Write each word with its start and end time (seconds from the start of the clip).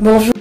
Bonjour. 0.00 0.32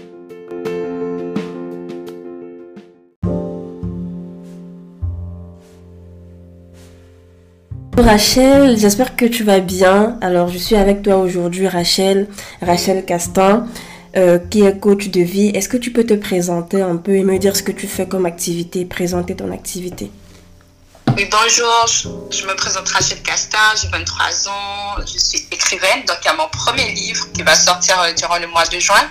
Rachel, 7.98 8.78
j'espère 8.78 9.16
que 9.16 9.26
tu 9.26 9.44
vas 9.44 9.60
bien. 9.60 10.20
Alors, 10.22 10.50
je 10.50 10.60
suis 10.60 10.76
avec 10.76 11.02
toi 11.02 11.18
aujourd'hui, 11.18 11.68
Rachel, 11.68 12.28
Rachel 12.62 13.04
Castin, 13.04 13.66
euh, 14.16 14.38
qui 14.38 14.62
est 14.62 14.80
coach 14.80 15.10
de 15.10 15.22
vie. 15.22 15.48
Est-ce 15.48 15.68
que 15.68 15.78
tu 15.78 15.92
peux 15.92 16.04
te 16.04 16.14
présenter 16.14 16.84
un 16.84 16.98
peu 16.98 17.16
et 17.16 17.24
me 17.24 17.40
dire 17.40 17.56
ce 17.56 17.64
que 17.64 17.72
tu 17.72 17.88
fais 17.88 18.08
comme 18.08 18.28
activité, 18.28 18.86
présenter 18.86 19.36
ton 19.36 19.52
activité? 19.52 20.12
Oui, 21.16 21.28
bonjour, 21.32 21.88
je, 22.30 22.46
me 22.46 22.54
présente 22.54 22.88
Rachel 22.90 23.24
Castin, 23.24 23.58
j'ai 23.82 23.88
23 23.88 24.50
ans, 24.50 25.02
je 25.02 25.18
suis 25.18 25.48
écrivaine, 25.52 26.06
donc 26.08 26.18
il 26.22 26.28
y 26.28 26.30
a 26.30 26.36
mon 26.36 26.48
premier 26.50 26.92
livre 26.92 27.32
qui 27.34 27.42
va 27.42 27.56
sortir 27.56 28.00
euh, 28.02 28.14
durant 28.14 28.38
le 28.38 28.46
mois 28.46 28.68
de 28.68 28.78
juin, 28.78 29.10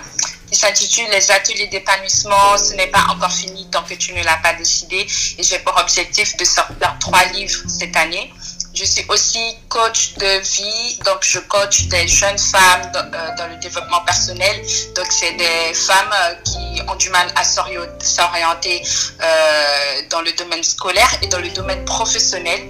qui 0.49 0.55
s'intitule 0.55 1.07
Les 1.11 1.31
ateliers 1.31 1.67
d'épanouissement, 1.67 2.57
ce 2.57 2.73
n'est 2.73 2.87
pas 2.87 3.05
encore 3.09 3.31
fini 3.31 3.67
tant 3.71 3.83
que 3.83 3.93
tu 3.95 4.13
ne 4.13 4.23
l'as 4.23 4.37
pas 4.37 4.53
décidé, 4.53 5.05
et 5.37 5.43
j'ai 5.43 5.59
pour 5.59 5.77
objectif 5.77 6.35
de 6.37 6.45
sortir 6.45 6.95
trois 6.99 7.23
livres 7.33 7.61
cette 7.67 7.95
année. 7.95 8.31
Je 8.79 8.85
suis 8.85 9.03
aussi 9.09 9.39
coach 9.69 10.13
de 10.19 10.39
vie, 10.39 10.99
donc 11.03 11.17
je 11.21 11.39
coach 11.39 11.87
des 11.87 12.07
jeunes 12.07 12.37
femmes 12.37 12.91
dans, 12.93 13.11
euh, 13.11 13.47
le 13.49 13.55
développement 13.55 14.01
personnel. 14.01 14.55
Donc 14.95 15.07
c'est 15.09 15.31
des 15.31 15.73
femmes 15.73 16.13
euh, 16.13 16.35
qui 16.43 16.81
ont 16.87 16.95
du 16.95 17.09
mal 17.09 17.27
à 17.35 17.43
s'orienter 17.43 18.83
euh, 19.19 20.01
dans 20.11 20.21
le 20.21 20.31
domaine 20.33 20.63
scolaire 20.63 21.09
et 21.23 21.27
dans 21.27 21.39
le 21.39 21.49
domaine 21.49 21.83
professionnel. 21.85 22.61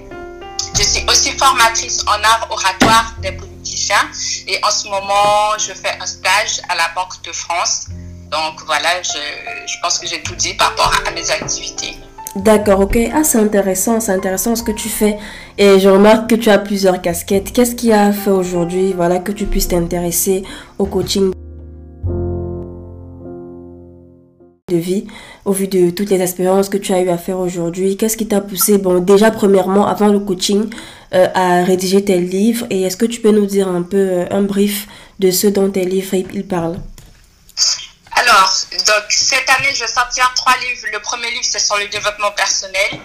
Je 0.78 0.84
suis 0.84 1.06
aussi 1.10 1.34
formatrice 1.34 2.04
en 2.08 2.24
art 2.24 2.48
oratoire 2.52 3.14
des 3.22 3.34
et 4.48 4.60
en 4.64 4.72
ce 4.72 4.88
moment 4.88 5.58
je 5.58 5.74
fais 5.74 5.98
un 6.00 6.06
stage 6.06 6.62
à 6.70 6.76
la 6.76 6.90
Banque 6.96 7.22
de 7.24 7.32
France. 7.32 7.88
Donc 8.32 8.62
voilà, 8.66 9.02
je, 9.02 9.20
je 9.66 9.74
pense 9.82 10.00
que 10.00 10.08
j'ai 10.08 10.22
tout 10.22 10.36
dit 10.36 10.54
par 10.56 10.70
rapport 10.70 10.94
à 11.08 11.12
mes 11.12 11.32
activités. 11.32 11.96
D'accord, 12.36 12.82
ok. 12.82 12.98
Ah, 13.14 13.24
c'est 13.24 13.40
intéressant, 13.40 14.00
c'est 14.00 14.12
intéressant 14.12 14.56
ce 14.56 14.64
que 14.64 14.72
tu 14.72 14.90
fais. 14.90 15.18
Et 15.58 15.80
je 15.80 15.90
remarque 15.90 16.30
que 16.30 16.36
tu 16.36 16.50
as 16.50 16.60
plusieurs 16.60 17.02
casquettes. 17.02 17.52
Qu'est-ce 17.52 17.74
qui 17.74 17.92
a 17.92 18.12
fait 18.12 18.30
aujourd'hui, 18.30 18.94
voilà, 18.94 19.20
que 19.20 19.32
tu 19.32 19.46
puisses 19.46 19.70
t'intéresser 19.70 20.44
au 20.78 20.86
coaching 20.86 21.32
de 24.70 24.76
vie 24.76 25.08
au 25.46 25.54
vu 25.54 25.70
de 25.70 25.92
toutes 25.92 26.10
les 26.10 26.22
expériences 26.22 26.68
que 26.68 26.78
tu 26.78 26.94
as 26.94 27.00
eu 27.02 27.10
à 27.10 27.18
faire 27.18 27.40
aujourd'hui? 27.40 27.96
Qu'est-ce 27.96 28.18
qui 28.18 28.28
t'a 28.28 28.42
poussé, 28.42 28.78
bon, 28.78 29.00
déjà 29.00 29.32
premièrement, 29.32 29.88
avant 29.88 30.10
le 30.10 30.20
coaching, 30.20 30.70
euh, 31.14 31.28
à 31.34 31.64
rédiger 31.64 32.04
tes 32.04 32.20
livres 32.20 32.66
Et 32.70 32.84
est-ce 32.84 32.98
que 32.98 33.06
tu 33.06 33.22
peux 33.22 33.32
nous 33.32 33.46
dire 33.46 33.68
un 33.68 33.84
peu 33.84 33.98
euh, 33.98 34.26
un 34.30 34.42
brief 34.42 34.88
de 35.20 35.32
ce 35.32 35.48
dont 35.48 35.70
tes 35.72 35.86
livres 35.86 36.14
ils 36.16 36.48
parlent? 36.48 36.80
Alors, 38.12 38.52
donc, 38.72 39.04
cette 39.10 39.50
année, 39.50 39.70
je 39.74 39.82
vais 39.82 39.88
sortir 39.88 40.34
trois 40.36 40.58
livres. 40.58 40.88
Le 40.92 41.00
premier 41.00 41.30
livre, 41.30 41.44
c'est 41.44 41.60
sur 41.60 41.78
le 41.78 41.88
développement 41.88 42.32
personnel. 42.32 43.00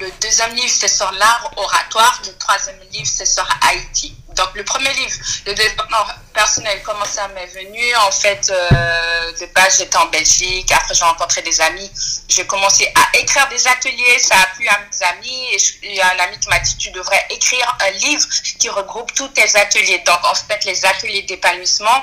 Le 0.00 0.06
deuxième 0.20 0.54
livre, 0.54 0.68
c'est 0.68 0.88
sur 0.88 1.10
l'art 1.12 1.52
oratoire. 1.56 2.20
Le 2.26 2.32
troisième 2.32 2.80
livre, 2.92 3.06
c'est 3.06 3.26
sur 3.26 3.46
Haïti. 3.68 4.16
Donc, 4.36 4.48
le 4.54 4.64
premier 4.64 4.92
livre, 4.94 5.16
le 5.46 5.54
développement 5.54 6.04
personnel, 6.32 6.80
comment 6.84 7.04
ça 7.04 7.28
m'est 7.28 7.46
venu? 7.46 7.94
En 7.96 8.10
fait, 8.10 8.50
euh, 8.50 9.32
de 9.32 9.46
base, 9.54 9.78
j'étais 9.78 9.96
en 9.96 10.06
Belgique. 10.06 10.70
Après, 10.72 10.94
j'ai 10.94 11.04
rencontré 11.04 11.42
des 11.42 11.60
amis. 11.60 11.90
J'ai 12.28 12.46
commencé 12.46 12.92
à 12.94 13.18
écrire 13.18 13.48
des 13.48 13.66
ateliers. 13.66 14.18
Ça 14.18 14.34
a 14.36 14.46
plu 14.56 14.66
à 14.68 14.78
mes 14.78 15.06
amis. 15.06 15.46
Et 15.52 15.58
il 15.84 15.94
y 15.94 16.00
a 16.00 16.12
un 16.14 16.18
ami 16.24 16.38
qui 16.38 16.48
m'a 16.48 16.58
dit, 16.58 16.76
tu 16.76 16.90
devrais 16.90 17.24
écrire 17.30 17.76
un 17.80 17.90
livre 17.90 18.26
qui 18.58 18.68
regroupe 18.68 19.12
tous 19.14 19.28
tes 19.28 19.56
ateliers. 19.56 20.02
Donc, 20.04 20.24
en 20.24 20.34
fait, 20.34 20.64
les 20.64 20.84
ateliers 20.84 21.22
d'épanouissement, 21.22 22.02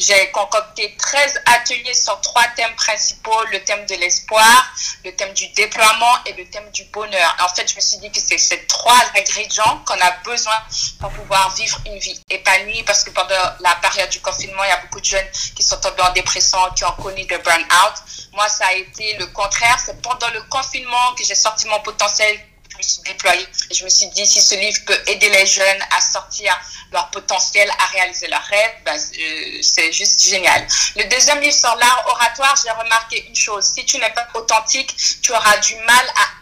j'ai 0.00 0.30
concocté 0.30 0.94
13 0.96 1.42
ateliers 1.44 1.94
sur 1.94 2.18
trois 2.22 2.46
thèmes 2.56 2.74
principaux, 2.74 3.44
le 3.52 3.62
thème 3.64 3.84
de 3.86 3.94
l'espoir, 3.96 4.74
le 5.04 5.14
thème 5.14 5.32
du 5.34 5.46
déploiement 5.48 6.24
et 6.24 6.32
le 6.32 6.48
thème 6.48 6.68
du 6.70 6.84
bonheur. 6.84 7.36
En 7.40 7.48
fait, 7.54 7.70
je 7.70 7.76
me 7.76 7.80
suis 7.80 7.98
dit 7.98 8.10
que 8.10 8.18
c'est 8.18 8.38
ces 8.38 8.64
trois 8.66 8.98
ingrédients 9.14 9.82
qu'on 9.86 10.00
a 10.00 10.10
besoin 10.24 10.54
pour 10.98 11.10
pouvoir 11.10 11.54
vivre 11.54 11.78
une 11.86 11.98
vie 11.98 12.18
épanouie 12.30 12.82
parce 12.84 13.04
que 13.04 13.10
pendant 13.10 13.34
la 13.60 13.74
période 13.82 14.08
du 14.08 14.20
confinement, 14.20 14.64
il 14.64 14.68
y 14.68 14.72
a 14.72 14.78
beaucoup 14.78 15.00
de 15.00 15.04
jeunes 15.04 15.30
qui 15.54 15.62
sont 15.62 15.76
tombés 15.76 16.02
en 16.02 16.12
dépression, 16.12 16.58
qui 16.74 16.84
ont 16.84 16.92
connu 16.92 17.24
de 17.24 17.36
burn-out. 17.36 17.94
Moi, 18.32 18.48
ça 18.48 18.66
a 18.66 18.72
été 18.72 19.18
le 19.18 19.26
contraire. 19.26 19.78
C'est 19.84 20.00
pendant 20.00 20.30
le 20.30 20.42
confinement 20.44 21.14
que 21.16 21.24
j'ai 21.24 21.34
sorti 21.34 21.68
mon 21.68 21.80
potentiel 21.80 22.38
me 22.80 22.82
suis 22.82 23.02
déployée. 23.02 23.46
Et 23.70 23.74
je 23.74 23.84
me 23.84 23.88
suis 23.88 24.06
dit, 24.08 24.26
si 24.26 24.40
ce 24.40 24.54
livre 24.54 24.78
peut 24.86 24.98
aider 25.06 25.28
les 25.28 25.46
jeunes 25.46 25.82
à 25.96 26.00
sortir 26.00 26.58
leur 26.92 27.10
potentiel, 27.10 27.70
à 27.78 27.86
réaliser 27.86 28.26
leurs 28.28 28.42
rêves, 28.42 28.74
ben, 28.84 28.96
euh, 28.96 29.58
c'est 29.62 29.92
juste 29.92 30.20
génial. 30.22 30.66
Le 30.96 31.04
deuxième 31.04 31.40
livre 31.40 31.54
sur 31.54 31.74
l'art 31.76 32.04
oratoire, 32.08 32.54
j'ai 32.62 32.70
remarqué 32.70 33.26
une 33.28 33.36
chose. 33.36 33.64
Si 33.74 33.84
tu 33.84 33.98
n'es 33.98 34.10
pas 34.10 34.26
authentique, 34.34 34.96
tu 35.22 35.32
auras 35.32 35.58
du 35.58 35.76
mal 35.76 36.06
à 36.16 36.39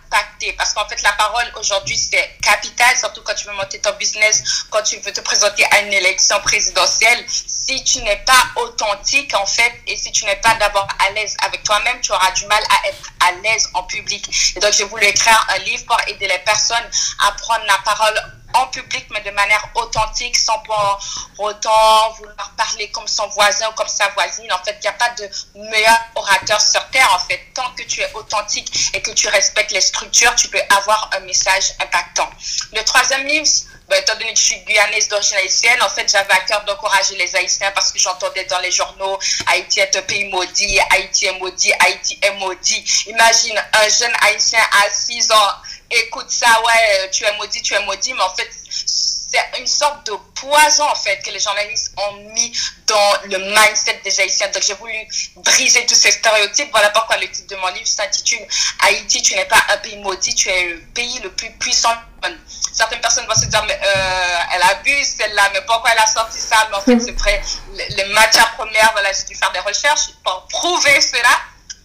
parce 0.57 0.73
qu'en 0.75 0.87
fait, 0.89 1.01
la 1.03 1.13
parole 1.13 1.47
aujourd'hui, 1.59 1.97
c'est 1.97 2.37
capital, 2.43 2.97
surtout 2.97 3.23
quand 3.23 3.35
tu 3.35 3.47
veux 3.47 3.53
monter 3.55 3.81
ton 3.81 3.93
business, 3.93 4.65
quand 4.71 4.83
tu 4.83 4.99
veux 4.99 5.13
te 5.13 5.21
présenter 5.21 5.65
à 5.71 5.81
une 5.81 5.93
élection 5.93 6.41
présidentielle. 6.41 7.25
Si 7.29 7.83
tu 7.85 8.03
n'es 8.03 8.17
pas 8.19 8.61
authentique, 8.63 9.35
en 9.35 9.47
fait, 9.47 9.73
et 9.87 9.97
si 9.97 10.11
tu 10.13 10.25
n'es 10.25 10.37
pas 10.37 10.55
d'abord 10.55 10.89
à 11.07 11.11
l'aise 11.11 11.37
avec 11.45 11.63
toi-même, 11.65 12.01
tu 12.01 12.13
auras 12.13 12.31
du 12.33 12.47
mal 12.47 12.63
à 12.71 12.89
être 12.89 13.11
à 13.21 13.33
l'aise 13.43 13.69
en 13.75 13.83
public. 13.85 14.55
Et 14.57 14.61
donc, 14.61 14.73
j'ai 14.73 14.85
voulu 14.85 15.05
écrire 15.05 15.47
un 15.51 15.59
livre 15.59 15.85
pour 15.87 16.01
aider 16.07 16.27
les 16.27 16.39
personnes 16.39 16.91
à 17.27 17.33
prendre 17.33 17.65
la 17.67 17.79
parole 17.85 18.38
en 18.55 18.67
public, 18.69 19.07
mais 19.11 19.21
de 19.21 19.31
manière 19.31 19.65
authentique, 19.75 20.37
sans 20.37 20.59
pour 20.61 20.99
autant 21.39 22.13
vouloir 22.19 22.53
parler 22.57 22.91
comme 22.91 23.07
son 23.07 23.27
voisin 23.29 23.69
ou 23.69 23.73
comme 23.73 23.89
sa 23.89 24.09
voisine. 24.09 24.53
En 24.53 24.65
fait, 24.65 24.77
il 24.79 24.83
n'y 24.83 24.89
a 24.89 24.93
pas 24.93 25.11
de 25.11 25.29
meilleur 25.55 25.99
orateur 26.15 26.61
sur 26.61 26.85
Terre, 26.91 27.13
en 27.15 27.19
fait. 27.19 27.41
Tant 27.55 27.71
que 27.75 27.83
tu 27.83 28.01
es 28.01 28.13
authentique 28.15 28.91
et 28.95 29.03
que 29.03 29.11
tu 29.13 29.29
respectes 29.29 29.73
les 29.73 29.81
structures, 29.81 30.35
tu 30.35 30.49
peux 30.49 30.61
avoir 30.71 31.11
un 31.17 31.21
message 31.21 31.75
impactant. 31.81 32.29
Le 32.73 32.83
troisième 32.83 33.27
livre, 33.27 33.47
ben, 33.89 34.03
étant 34.03 34.15
donné 34.15 34.35
que 34.35 34.39
je 34.39 34.45
suis 34.45 34.61
guyanaise 34.65 35.09
d'origine 35.09 35.39
haïtienne, 35.39 35.83
en 35.83 35.89
fait, 35.89 36.11
j'avais 36.11 36.33
à 36.33 36.41
cœur 36.41 36.63
d'encourager 36.65 37.17
les 37.17 37.35
Haïtiens 37.35 37.71
parce 37.71 37.91
que 37.91 37.99
j'entendais 37.99 38.45
dans 38.45 38.59
les 38.59 38.71
journaux 38.71 39.19
Haïti 39.47 39.81
est 39.81 39.97
un 39.97 40.03
pays 40.03 40.25
maudit, 40.25 40.79
Haïti 40.91 41.27
est 41.27 41.39
maudit, 41.39 41.73
Haïti 41.81 42.19
est 42.21 42.33
maudit. 42.33 43.05
Imagine 43.07 43.59
un 43.73 43.89
jeune 43.89 44.13
Haïtien 44.21 44.61
à 44.61 44.91
6 44.93 45.33
ans 45.33 45.53
écoute 45.91 46.31
ça, 46.31 46.47
ouais, 46.67 47.11
tu 47.11 47.25
es 47.25 47.37
maudit, 47.37 47.63
tu 47.63 47.75
es 47.75 47.85
maudit, 47.85 48.15
mais 48.15 48.23
en 48.23 48.35
fait, 48.35 48.49
c'est 48.71 49.61
une 49.61 49.67
sorte 49.67 50.07
de 50.07 50.13
poison, 50.35 50.85
en 50.85 50.95
fait, 50.95 51.19
que 51.19 51.31
les 51.31 51.39
journalistes 51.39 51.93
ont 51.99 52.13
mis 52.33 52.53
dans 52.87 53.13
le 53.25 53.39
mindset 53.39 54.01
des 54.03 54.21
Haïtiens. 54.21 54.49
Donc, 54.49 54.63
j'ai 54.63 54.75
voulu 54.75 54.95
briser 55.37 55.85
tous 55.85 55.95
ces 55.95 56.13
stéréotypes. 56.13 56.71
Voilà 56.71 56.91
pourquoi 56.91 57.19
le 57.19 57.31
titre 57.31 57.55
de 57.55 57.57
mon 57.57 57.69
livre 57.69 57.87
s'intitule 57.87 58.47
Haïti, 58.85 59.21
tu 59.23 59.35
n'es 59.35 59.45
pas 59.45 59.63
un 59.71 59.77
pays 59.79 59.99
maudit, 59.99 60.35
tu 60.35 60.49
es 60.49 60.69
le 60.69 60.81
pays 60.95 61.19
le 61.21 61.31
plus 61.31 61.51
puissant. 61.59 61.95
Certaines 62.73 63.01
personnes 63.01 63.27
vont 63.27 63.35
se 63.35 63.47
dire, 63.47 63.63
mais 63.67 63.79
euh, 63.83 64.39
elle 64.55 64.63
abuse 64.63 65.15
celle-là, 65.19 65.51
mais 65.53 65.61
pourquoi 65.67 65.91
elle 65.93 65.99
a 65.99 66.07
sorti 66.07 66.39
ça? 66.39 66.67
Mais 66.71 66.77
en 66.77 66.81
fait, 66.81 66.99
c'est 67.05 67.13
vrai, 67.13 67.43
les, 67.75 68.05
matières 68.07 68.55
premières, 68.57 68.91
voilà, 68.93 69.13
j'ai 69.13 69.25
dû 69.25 69.35
faire 69.35 69.53
des 69.53 69.61
recherches 69.61 70.09
pour 70.25 70.47
prouver 70.49 71.01
cela 71.01 71.29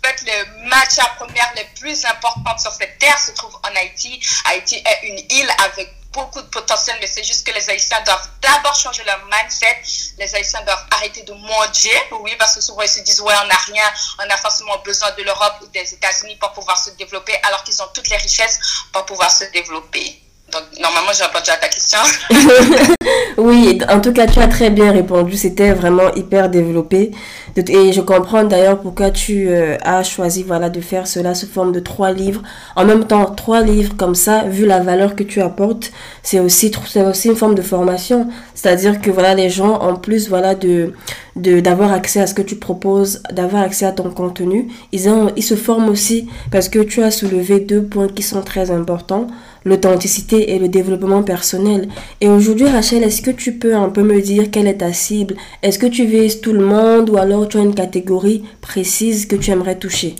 fait, 0.03 0.21
les 0.23 0.67
matières 0.67 1.15
premières 1.15 1.51
les 1.55 1.65
plus 1.79 2.05
importantes 2.05 2.59
sur 2.59 2.71
cette 2.71 2.99
terre 2.99 3.17
se 3.19 3.31
trouvent 3.31 3.57
en 3.63 3.75
Haïti. 3.75 4.19
Haïti 4.45 4.75
est 4.75 5.07
une 5.07 5.19
île 5.29 5.55
avec 5.59 5.93
beaucoup 6.11 6.41
de 6.41 6.47
potentiel, 6.47 6.95
mais 7.01 7.07
c'est 7.07 7.23
juste 7.23 7.45
que 7.45 7.51
les 7.53 7.69
Haïtiens 7.69 8.01
doivent 8.01 8.29
d'abord 8.41 8.75
changer 8.75 9.03
leur 9.03 9.19
mindset. 9.25 9.81
Les 10.19 10.35
Haïtiens 10.35 10.61
doivent 10.61 10.85
arrêter 10.91 11.23
de 11.23 11.33
mendier, 11.33 11.99
oui, 12.11 12.35
parce 12.37 12.55
que 12.55 12.61
souvent 12.61 12.83
ils 12.83 12.89
se 12.89 12.99
disent, 12.99 13.19
ouais, 13.21 13.33
on 13.43 13.47
n'a 13.47 13.55
rien, 13.55 13.91
on 14.19 14.29
a 14.29 14.37
forcément 14.37 14.77
besoin 14.79 15.11
de 15.11 15.23
l'Europe 15.23 15.55
ou 15.61 15.67
des 15.67 15.93
États-Unis 15.93 16.35
pour 16.37 16.51
pouvoir 16.53 16.77
se 16.77 16.91
développer, 16.91 17.35
alors 17.43 17.63
qu'ils 17.63 17.81
ont 17.81 17.89
toutes 17.93 18.09
les 18.09 18.17
richesses 18.17 18.59
pour 18.91 19.05
pouvoir 19.05 19.31
se 19.31 19.45
développer. 19.45 20.22
Donc, 20.51 20.63
normalement, 20.79 21.11
j'ai 21.17 21.23
répondu 21.23 21.49
à 21.49 21.55
ta 21.55 21.67
question. 21.67 21.99
oui, 23.37 23.79
en 23.89 23.99
tout 24.01 24.13
cas, 24.13 24.27
tu 24.27 24.39
as 24.39 24.47
très 24.47 24.69
bien 24.69 24.91
répondu. 24.91 25.35
C'était 25.35 25.71
vraiment 25.71 26.13
hyper 26.13 26.49
développé. 26.49 27.11
Et 27.55 27.93
je 27.93 28.01
comprends 28.01 28.43
d'ailleurs 28.43 28.79
pourquoi 28.79 29.09
tu 29.09 29.47
euh, 29.47 29.77
as 29.83 30.03
choisi 30.03 30.43
voilà, 30.43 30.69
de 30.69 30.81
faire 30.81 31.07
cela 31.07 31.33
sous 31.33 31.47
forme 31.47 31.71
de 31.71 31.79
trois 31.79 32.11
livres. 32.11 32.41
En 32.75 32.83
même 32.83 33.05
temps, 33.05 33.25
trois 33.25 33.61
livres 33.61 33.95
comme 33.95 34.15
ça, 34.15 34.43
vu 34.43 34.65
la 34.65 34.79
valeur 34.79 35.15
que 35.15 35.23
tu 35.23 35.41
apportes, 35.41 35.91
c'est 36.23 36.39
aussi, 36.39 36.71
aussi 36.97 37.27
une 37.29 37.35
forme 37.35 37.55
de 37.55 37.61
formation. 37.61 38.27
C'est-à-dire 38.53 39.01
que 39.01 39.11
voilà, 39.11 39.33
les 39.35 39.49
gens, 39.49 39.79
en 39.79 39.95
plus 39.95 40.29
voilà, 40.29 40.55
de 40.55 40.93
d'avoir 41.35 41.91
accès 41.91 42.21
à 42.21 42.27
ce 42.27 42.35
que 42.35 42.43
tu 42.43 42.57
proposes, 42.57 43.23
d'avoir 43.31 43.63
accès 43.63 43.85
à 43.85 43.91
ton 43.91 44.11
contenu, 44.11 44.67
ils, 44.91 45.09
ils 45.35 45.41
se 45.41 45.55
forment 45.55 45.89
aussi 45.89 46.29
parce 46.51 46.69
que 46.69 46.77
tu 46.77 47.01
as 47.01 47.09
soulevé 47.09 47.59
deux 47.59 47.81
points 47.81 48.07
qui 48.07 48.21
sont 48.21 48.43
très 48.43 48.69
importants 48.69 49.25
l'authenticité 49.65 50.51
et 50.51 50.59
le 50.59 50.67
développement 50.67 51.23
personnel. 51.23 51.89
Et 52.21 52.27
aujourd'hui, 52.27 52.69
Rachel, 52.69 53.03
est-ce 53.03 53.21
que 53.21 53.31
tu 53.31 53.53
peux 53.53 53.75
un 53.75 53.89
peu 53.89 54.03
me 54.03 54.21
dire 54.21 54.51
quelle 54.51 54.67
est 54.67 54.79
ta 54.79 54.93
cible? 54.93 55.35
Est-ce 55.61 55.79
que 55.79 55.87
tu 55.87 56.05
vises 56.05 56.41
tout 56.41 56.53
le 56.53 56.65
monde 56.65 57.09
ou 57.09 57.17
alors 57.17 57.47
tu 57.47 57.57
as 57.57 57.61
une 57.61 57.75
catégorie 57.75 58.43
précise 58.61 59.25
que 59.25 59.35
tu 59.35 59.51
aimerais 59.51 59.79
toucher? 59.79 60.15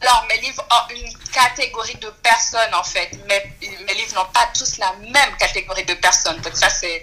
Alors, 0.00 0.26
mes 0.30 0.40
livres 0.40 0.64
ont 0.70 0.94
une 0.94 1.12
catégorie 1.30 1.96
de 2.00 2.08
personnes, 2.22 2.74
en 2.74 2.82
fait. 2.82 3.10
Mais 3.28 3.52
mes 3.60 3.94
livres 3.94 4.14
n'ont 4.14 4.32
pas 4.32 4.48
tous 4.56 4.78
la 4.78 4.94
même 5.02 5.36
catégorie 5.38 5.84
de 5.84 5.94
personnes. 5.94 6.40
Donc, 6.40 6.56
ça, 6.56 6.70
c'est 6.70 7.02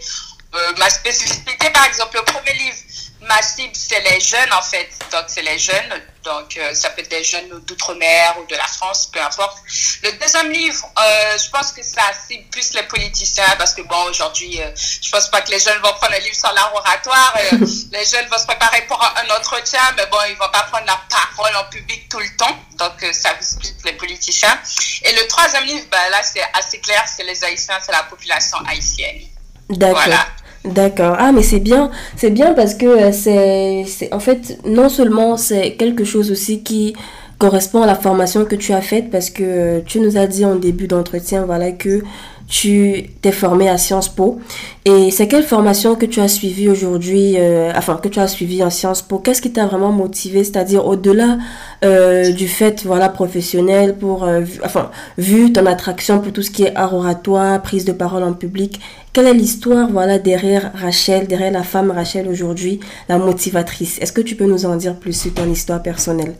euh, 0.55 0.73
ma 0.77 0.89
spécificité. 0.89 1.69
Par 1.71 1.85
exemple, 1.85 2.17
le 2.17 2.23
premier 2.23 2.53
livre, 2.53 2.77
ma 3.21 3.41
cible, 3.41 3.73
c'est 3.73 3.99
les 4.01 4.19
jeunes, 4.19 4.53
en 4.53 4.61
fait. 4.61 4.89
Donc, 5.11 5.25
c'est 5.27 5.41
les 5.41 5.57
jeunes. 5.57 6.01
Donc, 6.23 6.57
euh, 6.57 6.73
ça 6.73 6.89
peut 6.89 7.01
être 7.01 7.09
des 7.09 7.23
jeunes 7.23 7.49
d'outre-mer 7.65 8.35
ou 8.39 8.45
de 8.47 8.55
la 8.55 8.67
France, 8.67 9.07
peu 9.11 9.21
importe. 9.21 9.57
Le 10.03 10.11
deuxième 10.19 10.51
livre, 10.51 10.85
euh, 10.99 11.37
je 11.37 11.49
pense 11.49 11.71
que 11.71 11.81
ça 11.81 12.01
cible 12.27 12.43
plus 12.49 12.73
les 12.73 12.83
politiciens 12.83 13.55
parce 13.57 13.73
que, 13.73 13.81
bon, 13.81 14.03
aujourd'hui, 14.09 14.61
euh, 14.61 14.69
je 14.75 15.09
pense 15.09 15.29
pas 15.29 15.41
que 15.41 15.51
les 15.51 15.59
jeunes 15.59 15.79
vont 15.79 15.93
prendre 15.93 16.13
un 16.13 16.19
livre 16.19 16.35
sur 16.35 16.51
l'art 16.53 16.73
oratoire. 16.75 17.37
les 17.51 18.05
jeunes 18.05 18.27
vont 18.29 18.37
se 18.37 18.45
préparer 18.45 18.81
pour 18.87 19.01
un, 19.01 19.37
entretien, 19.37 19.81
mais 19.95 20.05
bon, 20.07 20.17
ils 20.29 20.35
vont 20.35 20.49
pas 20.51 20.63
prendre 20.63 20.85
la 20.85 20.99
parole 21.09 21.55
en 21.55 21.69
public 21.69 22.09
tout 22.09 22.19
le 22.19 22.35
temps. 22.35 22.59
Donc, 22.77 23.13
ça 23.13 23.33
plus 23.35 23.73
les 23.85 23.93
politiciens. 23.93 24.59
Et 25.03 25.13
le 25.13 25.27
troisième 25.27 25.63
livre, 25.63 25.85
ben, 25.89 26.09
là, 26.11 26.21
c'est 26.23 26.43
assez 26.53 26.79
clair, 26.79 27.03
c'est 27.07 27.23
les 27.23 27.43
Haïtiens, 27.43 27.79
c'est 27.83 27.91
la 27.91 28.03
population 28.03 28.57
haïtienne. 28.67 29.21
D'accord. 29.69 30.01
Voilà. 30.01 30.27
D'accord. 30.73 31.15
Ah, 31.17 31.31
mais 31.31 31.43
c'est 31.43 31.59
bien. 31.59 31.91
C'est 32.15 32.29
bien 32.29 32.53
parce 32.53 32.73
que 32.73 32.85
euh, 32.85 33.11
c'est, 33.11 34.13
en 34.13 34.19
fait, 34.19 34.59
non 34.65 34.89
seulement 34.89 35.37
c'est 35.37 35.73
quelque 35.73 36.03
chose 36.03 36.31
aussi 36.31 36.61
qui 36.63 36.95
correspond 37.37 37.83
à 37.83 37.85
la 37.85 37.95
formation 37.95 38.45
que 38.45 38.55
tu 38.55 38.73
as 38.73 38.81
faite 38.81 39.09
parce 39.11 39.29
que 39.29 39.81
tu 39.81 39.99
nous 39.99 40.17
as 40.17 40.27
dit 40.27 40.43
en 40.43 40.55
début 40.55 40.87
d'entretien, 40.87 41.45
voilà, 41.45 41.71
que 41.71 42.03
tu 42.47 43.09
t'es 43.21 43.31
formé 43.31 43.69
à 43.69 43.77
Sciences 43.77 44.09
Po. 44.09 44.39
Et 44.85 45.11
c'est 45.11 45.27
quelle 45.27 45.43
formation 45.43 45.95
que 45.95 46.05
tu 46.05 46.21
as 46.21 46.29
suivie 46.29 46.69
aujourd'hui, 46.69 47.35
euh, 47.37 47.73
enfin, 47.75 47.99
que 48.01 48.07
tu 48.07 48.19
as 48.19 48.27
suivi 48.27 48.63
en 48.63 48.69
Sciences 48.69 49.01
Po? 49.01 49.19
Qu'est-ce 49.19 49.41
qui 49.41 49.51
t'a 49.51 49.65
vraiment 49.65 49.91
motivé? 49.91 50.45
C'est-à-dire 50.45 50.85
au-delà 50.85 51.37
euh, 51.83 52.31
du 52.31 52.47
fait, 52.47 52.83
voilà, 52.85 53.09
professionnel, 53.09 53.97
pour, 53.97 54.23
euh, 54.23 54.41
enfin, 54.63 54.91
vu 55.17 55.51
ton 55.51 55.65
attraction 55.65 56.19
pour 56.19 56.31
tout 56.31 56.41
ce 56.41 56.51
qui 56.51 56.63
est 56.63 56.75
art 56.75 56.95
oratoire, 56.95 57.61
prise 57.61 57.83
de 57.83 57.91
parole 57.91 58.23
en 58.23 58.33
public, 58.33 58.79
quelle 59.11 59.27
est 59.27 59.33
l'histoire, 59.33 59.89
voilà, 59.91 60.17
derrière 60.17 60.71
Rachel, 60.73 61.27
derrière 61.27 61.51
la 61.51 61.63
femme 61.63 61.91
Rachel 61.91 62.29
aujourd'hui, 62.29 62.79
la 63.09 63.17
motivatrice? 63.17 63.99
Est-ce 63.99 64.13
que 64.13 64.21
tu 64.21 64.35
peux 64.35 64.45
nous 64.45 64.65
en 64.65 64.77
dire 64.77 64.95
plus 64.95 65.19
sur 65.19 65.33
ton 65.33 65.49
histoire 65.51 65.83
personnelle? 65.83 66.35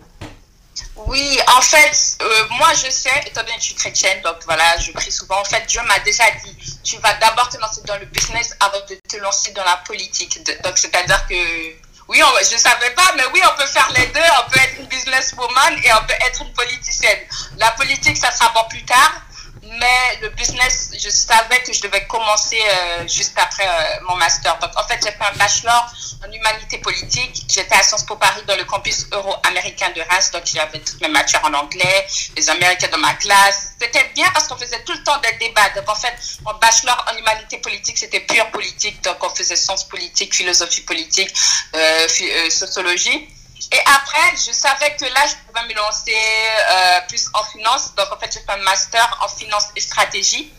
Oui, 1.07 1.39
en 1.56 1.62
fait, 1.62 2.18
euh, 2.21 2.48
moi 2.51 2.74
je 2.74 2.89
sais, 2.89 3.09
étant 3.25 3.42
donné 3.42 3.56
que 3.56 3.62
je 3.62 3.68
suis 3.68 3.75
chrétienne, 3.75 4.21
donc 4.21 4.38
voilà, 4.45 4.77
je 4.77 4.92
prie 4.92 5.12
souvent. 5.12 5.39
En 5.39 5.45
fait, 5.45 5.65
Dieu 5.65 5.81
m'a 5.83 6.00
déjà 6.00 6.25
dit, 6.44 6.56
tu 6.83 6.98
vas 6.98 7.13
d'abord 7.13 7.48
te 7.48 7.57
lancer 7.57 7.81
dans 7.86 7.98
le 7.98 8.06
business 8.06 8.54
avant 8.59 8.86
de 8.89 8.95
te 9.07 9.18
lancer 9.18 9.51
dans 9.51 9.63
la 9.63 9.77
politique. 9.77 10.44
Donc 10.63 10.77
c'est-à-dire 10.77 11.25
que, 11.27 11.36
oui, 12.09 12.21
je 12.50 12.54
ne 12.54 12.59
savais 12.59 12.92
pas, 12.92 13.13
mais 13.15 13.24
oui, 13.33 13.42
on 13.45 13.57
peut 13.57 13.68
faire 13.68 13.89
les 13.95 14.07
deux. 14.07 14.19
On 14.45 14.50
peut 14.50 14.59
être 14.59 14.80
une 14.80 14.86
businesswoman 14.88 15.74
et 15.83 15.94
on 15.94 16.06
peut 16.06 16.15
être 16.25 16.42
une 16.42 16.54
politicienne. 16.54 17.19
La 17.57 17.71
politique, 17.71 18.18
ça 18.18 18.31
sera 18.31 18.51
pour 18.53 18.68
plus 18.68 18.83
tard. 18.83 19.21
Mais 19.69 20.19
le 20.22 20.30
business, 20.30 20.92
je 20.98 21.10
savais 21.10 21.62
que 21.64 21.74
je 21.74 21.81
devais 21.81 22.06
commencer 22.06 22.60
euh, 22.60 23.08
juste 23.08 23.38
après 23.38 23.68
euh, 23.68 24.06
mon 24.08 24.16
master. 24.16 24.58
Donc, 24.60 24.72
en 24.78 24.88
fait, 24.88 25.00
j'ai 25.04 25.12
fait 25.12 25.24
un 25.24 25.38
bachelor 25.38 25.92
en 26.25 26.31
humanité 26.31 26.78
politique. 26.78 27.44
J'étais 27.50 27.75
à 27.75 27.84
Sciences 27.84 28.06
Po 28.06 28.16
Paris 28.16 28.42
dans 28.48 28.56
le 28.56 28.64
campus 28.64 29.08
euro-américain 29.12 29.90
de 29.96 30.02
Reims. 30.10 30.31
Donc, 30.31 30.44
j'avais 30.46 30.80
toutes 30.80 31.02
mes 31.02 31.10
matières 31.10 31.44
en 31.44 31.54
anglais, 31.54 32.08
les 32.38 32.50
Américains 32.50 32.88
dans 32.92 32.98
ma 33.00 33.14
classe. 33.16 33.74
C'était 33.80 34.10
bien 34.16 34.28
parce 34.34 34.48
qu'on 34.48 34.58
faisait 34.58 34.84
tout 34.84 34.94
le 34.94 35.04
temps 35.04 35.19
des 35.19 35.34
débats. 35.46 35.70
Donc, 35.75 35.90
en 35.90 35.96
fait, 35.96 36.13
mon 36.46 36.54
bachelor 36.54 37.06
en 37.12 37.18
humanité 37.18 37.58
politique, 37.58 37.98
c'était 37.98 38.22
pure 38.22 38.50
politique. 38.52 39.04
Donc, 39.04 39.18
on 39.22 39.30
faisait 39.30 39.58
sciences 39.58 39.84
politiques, 39.86 40.34
philosophie 40.34 40.81
politique, 40.81 41.34
euh, 41.75 42.08
sociologie. 42.50 43.28
Et 43.72 43.80
après, 43.86 44.36
je 44.36 44.52
savais 44.52 44.96
que 44.96 45.06
là, 45.06 45.22
je 45.28 45.36
pouvais 45.46 45.68
me 45.68 45.75
lancer 45.75 46.12
euh, 46.14 47.00
plus 47.08 47.28
en 47.34 47.44
finance. 47.44 47.94
Donc, 47.98 48.08
en 48.12 48.18
fait, 48.18 48.31
j'ai 48.34 48.40
fait 48.40 48.52
un 48.52 48.64
master 48.64 49.19
en 49.24 49.28
finance 49.28 49.68
et 49.75 49.81
stratégie. 49.81 50.54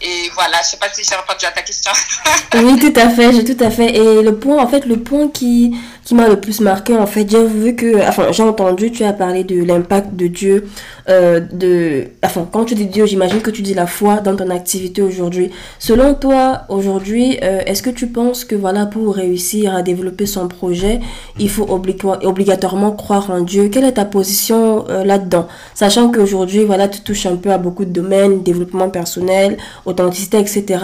Et 0.00 0.30
voilà, 0.34 0.58
je 0.62 0.70
sais 0.70 0.76
pas 0.76 0.88
si 0.92 1.02
j'ai 1.02 1.14
répondu 1.14 1.46
à 1.46 1.50
ta 1.50 1.62
question. 1.62 1.90
oui, 2.54 2.78
tout 2.78 3.00
à 3.00 3.08
fait, 3.08 3.32
j'ai 3.32 3.44
tout 3.44 3.64
à 3.64 3.70
fait. 3.70 3.96
Et 3.96 4.22
le 4.22 4.36
point, 4.36 4.62
en 4.62 4.68
fait, 4.68 4.84
le 4.84 4.98
point 4.98 5.28
qui, 5.28 5.74
qui 6.04 6.14
m'a 6.14 6.28
le 6.28 6.38
plus 6.38 6.60
marqué, 6.60 6.94
en 6.96 7.06
fait, 7.06 7.28
j'ai 7.30 7.44
vu 7.44 7.74
que, 7.74 8.06
enfin, 8.06 8.30
j'ai 8.30 8.42
entendu, 8.42 8.92
tu 8.92 9.02
as 9.04 9.12
parlé 9.14 9.44
de 9.44 9.64
l'impact 9.64 10.14
de 10.14 10.26
Dieu, 10.26 10.68
euh, 11.08 11.40
de, 11.40 12.06
enfin, 12.24 12.48
quand 12.50 12.64
tu 12.64 12.74
dis 12.74 12.86
Dieu, 12.86 13.06
j'imagine 13.06 13.40
que 13.40 13.50
tu 13.50 13.62
dis 13.62 13.74
la 13.74 13.86
foi 13.86 14.20
dans 14.20 14.36
ton 14.36 14.50
activité 14.50 15.02
aujourd'hui. 15.02 15.50
Selon 15.78 16.14
toi, 16.14 16.62
aujourd'hui, 16.68 17.38
euh, 17.42 17.60
est-ce 17.66 17.82
que 17.82 17.90
tu 17.90 18.06
penses 18.06 18.44
que, 18.44 18.54
voilà, 18.54 18.86
pour 18.86 19.14
réussir 19.14 19.74
à 19.74 19.82
développer 19.82 20.26
son 20.26 20.48
projet, 20.48 21.00
il 21.38 21.50
faut 21.50 21.66
obligatoirement 21.68 22.92
croire 22.92 23.30
en 23.30 23.40
Dieu? 23.40 23.68
Quelle 23.68 23.84
est 23.84 23.92
ta 23.92 24.04
position 24.04 24.86
euh, 24.88 25.04
là-dedans? 25.04 25.46
Sachant 25.74 26.10
qu'aujourd'hui, 26.10 26.64
voilà, 26.64 26.88
tu 26.88 27.00
touches 27.00 27.26
un 27.26 27.36
peu 27.36 27.50
à 27.50 27.58
beaucoup 27.58 27.84
de 27.84 27.90
domaines, 27.90 28.42
développement 28.42 28.88
personnel, 28.88 29.58
authenticité, 29.84 30.38
etc. 30.38 30.78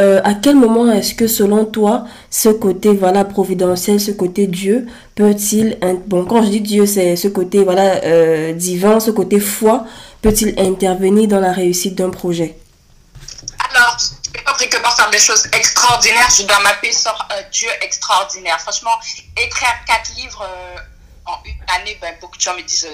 Euh, 0.00 0.20
à 0.24 0.34
quel 0.34 0.56
moment 0.56 0.90
est-ce 0.90 1.14
que 1.14 1.28
selon 1.28 1.64
toi, 1.64 2.04
ce 2.28 2.48
côté 2.48 2.92
voilà 2.94 3.24
providentiel, 3.24 4.00
ce 4.00 4.10
côté 4.10 4.48
Dieu, 4.48 4.86
peut-il, 5.14 5.78
bon 6.06 6.24
quand 6.24 6.42
je 6.42 6.48
dis 6.48 6.60
Dieu, 6.60 6.84
c'est 6.84 7.14
ce 7.14 7.28
côté 7.28 7.62
voilà 7.62 8.02
euh, 8.02 8.52
divin, 8.54 8.98
ce 8.98 9.12
côté 9.12 9.38
foi, 9.38 9.84
peut-il 10.20 10.58
intervenir 10.58 11.28
dans 11.28 11.38
la 11.38 11.52
réussite 11.52 11.94
d'un 11.94 12.10
projet? 12.10 12.58
Alors, 13.70 13.96
je 13.98 14.36
n'ai 14.36 14.44
pas 14.44 14.52
pris 14.54 14.68
que 14.68 14.78
pour 14.78 14.92
faire 14.94 15.10
des 15.10 15.18
choses 15.18 15.46
extraordinaires, 15.52 16.28
je 16.36 16.42
dois 16.42 16.58
m'appeler 16.60 16.92
sur 16.92 17.14
un 17.30 17.48
Dieu 17.52 17.68
extraordinaire. 17.80 18.60
Franchement, 18.60 18.98
écrire 19.36 19.74
quatre 19.86 20.12
livres 20.16 20.42
euh, 20.42 20.76
en 21.26 21.38
une 21.44 21.80
année, 21.80 21.96
ben, 22.00 22.14
beaucoup 22.20 22.36
de 22.36 22.42
gens 22.42 22.56
me 22.56 22.62
disent 22.62 22.88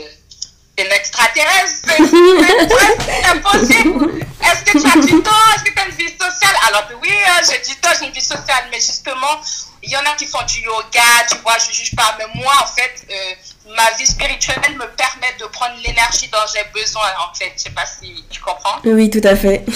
un 0.86 0.96
extraterrestre, 0.96 1.86
c'est 1.86 3.24
impossible. 3.36 4.24
Est-ce 4.40 4.64
que 4.64 4.78
tu 4.78 4.86
as 4.86 5.06
du 5.06 5.22
temps? 5.22 5.30
Est-ce 5.54 5.64
que 5.64 5.72
tu 5.72 5.80
as 5.80 5.86
une 5.86 5.96
vie 5.96 6.12
sociale? 6.12 6.56
Alors 6.68 6.88
que 6.88 6.94
oui, 6.94 7.10
hein, 7.10 7.40
j'ai 7.48 7.58
du 7.68 7.78
temps, 7.80 7.90
j'ai 7.98 8.06
une 8.06 8.12
vie 8.12 8.20
sociale, 8.20 8.64
mais 8.70 8.78
justement, 8.78 9.40
il 9.82 9.90
y 9.90 9.96
en 9.96 10.00
a 10.00 10.16
qui 10.16 10.26
font 10.26 10.44
du 10.46 10.60
yoga, 10.60 11.26
tu 11.28 11.36
vois, 11.42 11.56
je 11.62 11.68
ne 11.68 11.74
juge 11.74 11.94
pas, 11.96 12.16
mais 12.18 12.26
moi, 12.40 12.52
en 12.62 12.66
fait, 12.66 13.06
euh, 13.10 13.74
ma 13.74 13.96
vie 13.98 14.06
spirituelle 14.06 14.74
me 14.74 14.86
permet 14.96 15.34
de 15.38 15.46
prendre 15.46 15.74
l'énergie 15.84 16.28
dont 16.32 16.38
j'ai 16.52 16.64
besoin, 16.78 17.08
en 17.18 17.34
fait. 17.34 17.52
Je 17.56 17.62
sais 17.62 17.70
pas 17.70 17.86
si 17.86 18.24
tu 18.30 18.40
comprends. 18.40 18.78
Oui, 18.84 19.10
tout 19.10 19.22
à 19.24 19.36
fait. 19.36 19.64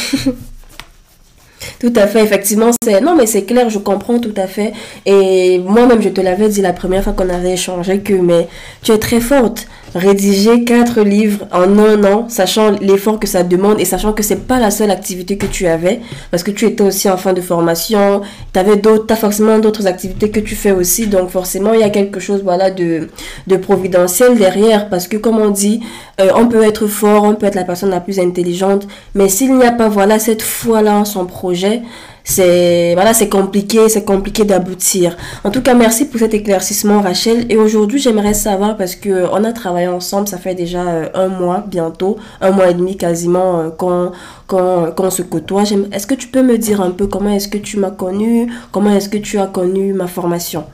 Tout 1.81 1.93
à 1.97 2.07
fait, 2.07 2.23
effectivement, 2.23 2.71
c'est 2.83 3.01
non 3.01 3.15
mais 3.17 3.27
c'est 3.27 3.45
clair, 3.45 3.71
je 3.71 3.79
comprends 3.79 4.19
tout 4.19 4.35
à 4.37 4.47
fait. 4.47 4.73
Et 5.07 5.59
moi-même, 5.59 6.03
je 6.03 6.09
te 6.11 6.21
l'avais 6.21 6.49
dit 6.49 6.61
la 6.61 6.73
première 6.73 7.03
fois 7.03 7.13
qu'on 7.15 7.29
avait 7.31 7.53
échangé 7.53 8.01
que 8.01 8.13
mais 8.13 8.49
tu 8.83 8.93
es 8.93 8.99
très 8.99 9.21
forte 9.21 9.67
rédiger 9.95 10.65
quatre 10.65 11.03
livres 11.03 11.47
en 11.53 11.79
un 11.79 12.05
an, 12.05 12.29
sachant 12.29 12.73
l'effort 12.81 13.19
que 13.19 13.27
ça 13.27 13.43
demande 13.43 13.81
et 13.81 13.85
sachant 13.85 14.13
que 14.13 14.23
c'est 14.23 14.47
pas 14.47 14.59
la 14.59 14.71
seule 14.71 14.91
activité 14.91 15.37
que 15.37 15.47
tu 15.47 15.67
avais, 15.67 16.01
parce 16.31 16.43
que 16.43 16.51
tu 16.51 16.67
étais 16.67 16.83
aussi 16.83 17.09
en 17.09 17.17
fin 17.17 17.33
de 17.33 17.41
formation, 17.41 18.23
tu 18.53 18.77
d'autres, 18.81 19.13
as 19.13 19.17
forcément 19.17 19.59
d'autres 19.59 19.87
activités 19.87 20.31
que 20.31 20.41
tu 20.41 20.55
fais 20.57 20.73
aussi, 20.73 21.07
donc 21.07 21.31
forcément 21.31 21.73
il 21.73 21.81
y 21.81 21.85
a 21.85 21.91
quelque 21.91 22.21
chose 22.21 22.43
voilà 22.43 22.71
de, 22.71 23.09
de 23.47 23.57
providentiel 23.57 24.37
derrière, 24.37 24.89
parce 24.89 25.09
que 25.09 25.17
comme 25.17 25.39
on 25.39 25.51
dit, 25.51 25.81
euh, 26.21 26.31
on 26.35 26.47
peut 26.49 26.63
être 26.63 26.87
fort, 26.87 27.25
on 27.25 27.35
peut 27.35 27.47
être 27.47 27.55
la 27.55 27.65
personne 27.65 27.91
la 27.91 28.01
plus 28.01 28.19
intelligente, 28.19 28.87
mais 29.15 29.29
s'il 29.29 29.57
n'y 29.57 29.65
a 29.65 29.73
pas 29.73 29.89
voilà 29.89 30.19
cette 30.19 30.43
foi 30.43 30.83
là 30.83 30.97
en 30.97 31.05
son 31.05 31.27
projet, 31.27 31.83
c'est 32.27 32.95
voilà, 32.95 33.13
c'est 33.13 33.29
compliqué, 33.29 33.91
c'est 33.91 34.05
compliqué 34.05 34.45
d'aboutir. 34.45 35.15
En 35.45 35.51
tout 35.51 35.61
cas, 35.61 35.75
merci 35.75 36.07
pour 36.07 36.19
cet 36.19 36.33
éclaircissement, 36.33 37.03
Rachel. 37.03 37.45
Et 37.53 37.57
aujourd'hui, 37.57 38.01
j'aimerais 38.01 38.33
savoir 38.33 38.79
parce 38.79 38.97
que 38.97 39.27
on 39.31 39.45
a 39.45 39.53
travaillé 39.53 39.89
ensemble, 39.89 40.27
ça 40.27 40.39
fait 40.39 40.55
déjà 40.55 40.81
euh, 40.81 41.09
un 41.13 41.29
mois 41.29 41.63
bientôt, 41.67 42.17
un 42.41 42.51
mois 42.51 42.71
et 42.71 42.75
demi 42.75 42.97
quasiment 42.97 43.61
euh, 43.61 43.71
qu'on 43.71 44.13
qu'on 44.47 45.11
se 45.11 45.21
côtoie. 45.21 45.65
Est-ce 45.93 46.07
que 46.07 46.15
tu 46.15 46.29
peux 46.29 46.43
me 46.43 46.57
dire 46.57 46.81
un 46.81 46.93
peu 46.93 47.07
comment 47.07 47.31
est-ce 47.31 47.49
que 47.49 47.59
tu 47.59 47.77
m'as 47.77 47.91
connu, 47.91 48.51
comment 48.73 48.95
est-ce 48.95 49.11
que 49.11 49.19
tu 49.19 49.39
as 49.39 49.47
connu 49.47 49.93
ma 49.93 50.07
formation? 50.07 50.65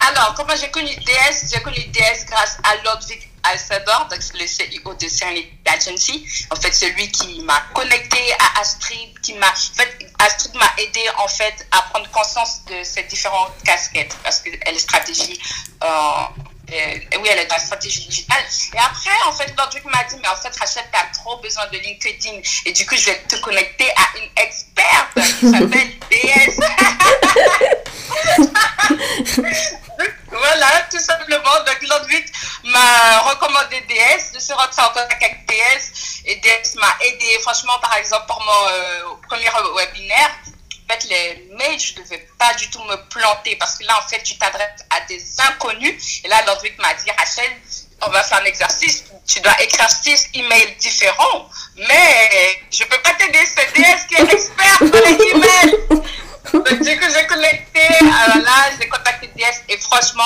Alors, 0.00 0.34
comment 0.36 0.54
j'ai 0.60 0.70
connu 0.70 0.88
DS? 0.88 1.52
J'ai 1.52 1.60
connu 1.60 1.78
DS 1.92 2.26
grâce 2.28 2.58
à 2.64 2.74
Ludwig 2.82 3.33
Alcedor, 3.44 4.08
donc 4.10 4.20
le 4.34 4.46
CEO 4.46 4.94
de 4.94 5.08
Serenity 5.08 5.50
Agency. 5.66 6.26
En 6.50 6.56
fait, 6.56 6.72
c'est 6.72 6.90
lui 6.90 7.10
qui 7.10 7.40
m'a 7.42 7.60
connecté 7.74 8.18
à 8.38 8.60
Astrid, 8.60 9.18
qui 9.20 9.34
m'a, 9.34 9.48
en 9.48 9.74
fait, 9.76 9.98
Astrid 10.18 10.54
m'a 10.54 10.72
aidé 10.78 11.00
en 11.18 11.28
fait 11.28 11.66
à 11.70 11.82
prendre 11.82 12.10
conscience 12.10 12.64
de 12.66 12.82
ces 12.82 13.02
différentes 13.04 13.52
casquettes 13.64 14.16
parce 14.22 14.40
qu'elle 14.40 14.74
est 14.74 14.78
stratégie. 14.78 15.38
Euh, 15.82 15.86
oui, 16.70 17.28
elle 17.30 17.38
est 17.40 17.46
dans 17.46 17.56
la 17.56 17.60
stratégie 17.60 18.06
digitale. 18.08 18.42
Et 18.74 18.78
après, 18.78 19.10
en 19.26 19.32
fait, 19.32 19.46
Ludwig 19.48 19.84
m'a 19.84 20.04
dit, 20.04 20.16
mais 20.22 20.28
en 20.28 20.36
fait, 20.36 20.56
Rachel, 20.58 20.84
tu 20.92 20.98
as 20.98 21.04
trop 21.12 21.36
besoin 21.38 21.66
de 21.66 21.78
LinkedIn. 21.78 22.40
Et 22.64 22.72
du 22.72 22.86
coup, 22.86 22.96
je 22.96 23.06
vais 23.06 23.22
te 23.28 23.36
connecter 23.36 23.90
à 23.90 24.18
une 24.18 24.30
experte 24.36 25.14
qui 25.38 25.50
s'appelle 25.50 25.92
DS. 26.10 26.60
voilà, 30.44 30.86
tout 30.90 30.98
simplement. 30.98 31.56
Donc, 31.66 31.80
Ludwig 31.80 32.26
m'a 32.64 33.18
recommandé 33.20 33.80
DS. 33.88 34.32
Je 34.34 34.40
suis 34.40 34.52
rentrée 34.52 34.82
en 34.82 34.88
contact 34.88 35.22
avec 35.22 35.46
DS 35.46 36.22
et 36.26 36.36
DS 36.36 36.74
m'a 36.76 36.96
aidé. 37.00 37.38
Franchement, 37.40 37.78
par 37.80 37.96
exemple, 37.96 38.26
pour 38.26 38.42
mon 38.42 38.68
euh, 38.72 39.16
premier 39.28 39.48
webinaire, 39.76 40.30
en 40.86 40.92
fait, 40.92 41.04
les 41.08 41.48
mails, 41.56 41.80
je 41.80 41.94
ne 41.94 42.04
devais 42.04 42.28
pas 42.38 42.52
du 42.54 42.68
tout 42.68 42.82
me 42.84 42.96
planter 43.08 43.56
parce 43.56 43.76
que 43.78 43.84
là, 43.84 43.98
en 43.98 44.08
fait, 44.08 44.22
tu 44.22 44.36
t'adresses 44.36 44.84
à 44.90 45.00
des 45.08 45.22
inconnus. 45.40 46.20
Et 46.24 46.28
là, 46.28 46.44
Ludwig 46.46 46.78
m'a 46.78 46.92
dit, 46.94 47.10
Rachel, 47.16 47.50
on 48.06 48.10
va 48.10 48.22
faire 48.22 48.42
un 48.42 48.44
exercice. 48.44 49.04
Tu 49.26 49.40
dois 49.40 49.58
écrire 49.62 49.88
six 49.88 50.28
emails 50.34 50.76
différents. 50.78 51.48
Mais 51.76 52.60
je 52.70 52.84
ne 52.84 52.88
peux 52.88 52.98
pas 52.98 53.14
t'aider. 53.14 53.40
C'est 53.46 53.72
DS 53.72 54.06
qui 54.08 54.14
est 54.14 54.32
expert 54.32 54.78
dans 54.80 55.08
les 55.08 55.30
emails. 55.30 56.02
Donc, 56.52 56.82
du 56.82 56.98
coup, 56.98 57.06
j'ai 57.14 57.26
connecté. 57.26 57.80
Alors 58.00 58.44
là, 58.44 58.70
j'ai 58.78 58.88
contacté 58.88 59.30
DS 59.36 59.62
et 59.68 59.78
franchement, 59.78 60.22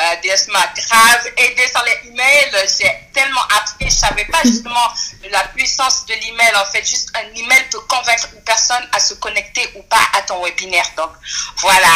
euh, 0.00 0.04
DS 0.22 0.48
m'a 0.52 0.72
grave 0.76 1.32
aidé 1.36 1.62
sur 1.68 1.84
les 1.84 2.10
emails. 2.10 2.68
Tellement 3.18 3.46
appris. 3.58 3.86
Je 3.90 3.94
savais 3.94 4.26
pas 4.30 4.38
justement 4.44 4.86
la 5.30 5.42
puissance 5.54 6.04
de 6.06 6.14
l'email. 6.14 6.52
En 6.60 6.70
fait, 6.72 6.86
juste 6.86 7.10
un 7.14 7.26
email 7.34 7.64
peut 7.70 7.80
convaincre 7.88 8.28
une 8.34 8.42
personne 8.42 8.84
à 8.92 9.00
se 9.00 9.14
connecter 9.14 9.62
ou 9.76 9.82
pas 9.82 10.04
à 10.16 10.22
ton 10.22 10.42
webinaire. 10.42 10.86
Donc, 10.96 11.10
voilà. 11.60 11.88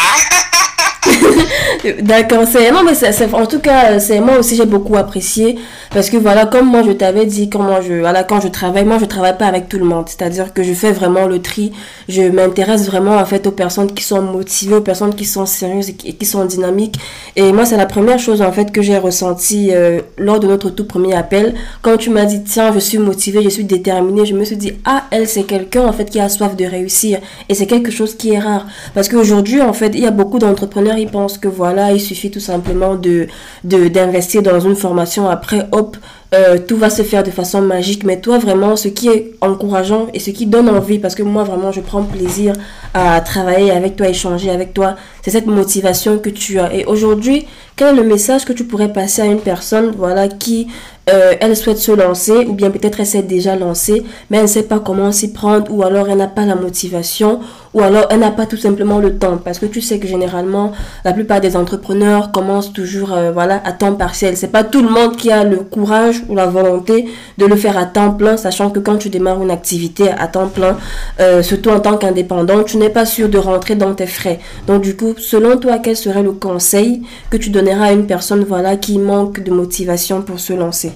D'accord, 2.01 2.45
c'est 2.49 2.71
non 2.71 2.83
mais 2.83 2.93
c'est 2.95 3.33
en 3.33 3.45
tout 3.45 3.59
cas 3.59 3.99
c'est 3.99 4.19
moi 4.21 4.37
aussi 4.37 4.55
j'ai 4.55 4.65
beaucoup 4.65 4.95
apprécié 4.95 5.57
parce 5.91 6.09
que 6.09 6.15
voilà 6.15 6.45
comme 6.45 6.67
moi 6.67 6.81
je 6.83 6.91
t'avais 6.91 7.25
dit 7.25 7.49
comment 7.49 7.81
je 7.81 7.95
voilà 7.99 8.23
quand 8.23 8.39
je 8.39 8.47
travaille 8.47 8.85
moi 8.85 8.99
je 8.99 9.05
travaille 9.05 9.37
pas 9.37 9.47
avec 9.47 9.67
tout 9.67 9.77
le 9.77 9.83
monde 9.85 10.07
c'est-à-dire 10.07 10.53
que 10.53 10.63
je 10.63 10.73
fais 10.73 10.93
vraiment 10.93 11.27
le 11.27 11.41
tri 11.41 11.73
je 12.07 12.21
m'intéresse 12.21 12.85
vraiment 12.85 13.17
en 13.17 13.25
fait 13.25 13.45
aux 13.47 13.51
personnes 13.51 13.93
qui 13.93 14.03
sont 14.03 14.21
motivées 14.21 14.75
aux 14.75 14.81
personnes 14.81 15.13
qui 15.13 15.25
sont 15.25 15.45
sérieuses 15.45 15.89
et 15.89 15.93
qui, 15.93 16.25
sont 16.25 16.45
dynamiques 16.45 16.95
et 17.35 17.51
moi 17.51 17.65
c'est 17.65 17.77
la 17.77 17.85
première 17.85 18.19
chose 18.19 18.41
en 18.41 18.53
fait 18.53 18.71
que 18.71 18.81
j'ai 18.81 18.97
ressenti 18.97 19.71
euh, 19.73 20.01
lors 20.17 20.39
de 20.39 20.47
notre 20.47 20.69
tout 20.69 20.85
premier 20.85 21.12
appel 21.13 21.53
quand 21.81 21.97
tu 21.97 22.09
m'as 22.09 22.25
dit 22.25 22.43
tiens 22.43 22.71
je 22.73 22.79
suis 22.79 22.97
motivée 22.97 23.41
je 23.43 23.49
suis 23.49 23.63
déterminée 23.63 24.25
je 24.25 24.33
me 24.33 24.43
suis 24.43 24.57
dit 24.57 24.73
ah 24.85 25.03
elle 25.11 25.27
c'est 25.27 25.43
quelqu'un 25.43 25.85
en 25.85 25.93
fait 25.93 26.09
qui 26.09 26.19
a 26.19 26.29
soif 26.29 26.55
de 26.55 26.65
réussir 26.65 27.19
et 27.49 27.53
c'est 27.53 27.67
quelque 27.67 27.91
chose 27.91 28.15
qui 28.15 28.33
est 28.33 28.39
rare 28.39 28.67
parce 28.93 29.09
qu'aujourd'hui 29.09 29.61
en 29.61 29.73
fait 29.73 29.91
il 29.93 30.01
y 30.01 30.05
a 30.05 30.11
beaucoup 30.11 30.39
d'entrepreneurs 30.39 30.97
ils 30.97 31.09
pensent 31.09 31.37
que 31.37 31.47
voilà, 31.47 31.91
il 31.91 32.01
suffit 32.01 32.31
tout 32.31 32.39
simplement 32.39 32.95
de 32.95 33.27
d'investir 33.63 34.41
dans 34.41 34.59
une 34.59 34.75
formation. 34.75 35.29
Après, 35.29 35.67
hop, 35.71 35.97
euh, 36.33 36.57
tout 36.57 36.77
va 36.77 36.89
se 36.89 37.03
faire 37.03 37.23
de 37.23 37.31
façon 37.31 37.61
magique. 37.61 38.03
Mais 38.03 38.19
toi, 38.19 38.37
vraiment, 38.37 38.75
ce 38.75 38.87
qui 38.87 39.07
est 39.07 39.33
encourageant 39.41 40.07
et 40.13 40.19
ce 40.19 40.31
qui 40.31 40.45
donne 40.45 40.69
envie, 40.69 40.99
parce 40.99 41.15
que 41.15 41.23
moi, 41.23 41.43
vraiment, 41.43 41.71
je 41.71 41.81
prends 41.81 42.03
plaisir 42.03 42.53
à 42.93 43.21
travailler 43.21 43.71
avec 43.71 43.95
toi, 43.95 44.07
échanger 44.09 44.49
avec 44.49 44.73
toi, 44.73 44.95
c'est 45.21 45.31
cette 45.31 45.47
motivation 45.47 46.17
que 46.17 46.29
tu 46.29 46.59
as. 46.59 46.73
Et 46.73 46.85
aujourd'hui, 46.85 47.45
quel 47.75 47.95
est 47.95 48.01
le 48.01 48.07
message 48.07 48.45
que 48.45 48.53
tu 48.53 48.63
pourrais 48.65 48.91
passer 48.91 49.21
à 49.21 49.25
une 49.25 49.39
personne, 49.39 49.93
voilà, 49.97 50.27
qui 50.27 50.67
euh, 51.09 51.33
elle 51.39 51.55
souhaite 51.55 51.79
se 51.79 51.91
lancer, 51.91 52.45
ou 52.45 52.53
bien 52.53 52.71
peut-être 52.71 52.99
elle 52.99 53.05
s'est 53.05 53.23
déjà 53.23 53.55
lancée, 53.55 54.03
mais 54.29 54.37
elle 54.37 54.43
ne 54.43 54.47
sait 54.47 54.63
pas 54.63 54.79
comment 54.79 55.11
s'y 55.11 55.33
prendre, 55.33 55.71
ou 55.71 55.83
alors 55.83 56.09
elle 56.09 56.17
n'a 56.17 56.27
pas 56.27 56.45
la 56.45 56.55
motivation, 56.55 57.39
ou 57.73 57.81
alors 57.81 58.05
elle 58.09 58.19
n'a 58.19 58.31
pas 58.31 58.45
tout 58.45 58.57
simplement 58.57 58.99
le 58.99 59.17
temps. 59.17 59.37
Parce 59.37 59.59
que 59.59 59.65
tu 59.65 59.81
sais 59.81 59.99
que 59.99 60.07
généralement, 60.07 60.71
la 61.03 61.11
plupart 61.11 61.41
des 61.41 61.57
entrepreneurs 61.57 62.31
commencent 62.31 62.71
toujours 62.71 63.13
euh, 63.13 63.31
voilà, 63.31 63.61
à 63.65 63.73
temps 63.73 63.93
partiel. 63.93 64.37
C'est 64.37 64.47
pas 64.47 64.63
tout 64.63 64.81
le 64.81 64.89
monde 64.89 65.17
qui 65.17 65.31
a 65.31 65.43
le 65.43 65.57
courage 65.57 66.23
ou 66.29 66.35
la 66.35 66.45
volonté 66.45 67.05
de 67.37 67.45
le 67.45 67.55
faire 67.55 67.77
à 67.77 67.85
temps 67.85 68.11
plein, 68.11 68.37
sachant 68.37 68.69
que 68.69 68.79
quand 68.79 68.97
tu 68.97 69.09
démarres 69.09 69.41
une 69.41 69.51
activité 69.51 70.09
à 70.09 70.27
temps 70.27 70.47
plein, 70.47 70.77
euh, 71.19 71.41
surtout 71.43 71.69
en 71.69 71.79
tant 71.79 71.97
qu'indépendant, 71.97 72.63
tu 72.63 72.77
n'es 72.77 72.89
pas 72.89 73.05
sûr 73.05 73.27
de 73.27 73.37
rentrer 73.37 73.75
dans 73.75 73.93
tes 73.93 74.07
frais. 74.07 74.39
Donc 74.67 74.81
du 74.81 74.95
coup, 74.95 75.15
selon 75.17 75.57
toi, 75.57 75.79
quel 75.79 75.97
serait 75.97 76.23
le 76.23 76.31
conseil 76.31 77.01
que 77.29 77.37
tu 77.37 77.49
donneras 77.49 77.87
à 77.87 77.91
une 77.91 78.07
personne 78.07 78.43
voilà, 78.43 78.77
qui 78.77 78.97
manque 78.99 79.43
de 79.43 79.51
motivation 79.51 80.21
pour 80.21 80.39
se 80.39 80.53
lancer? 80.53 80.93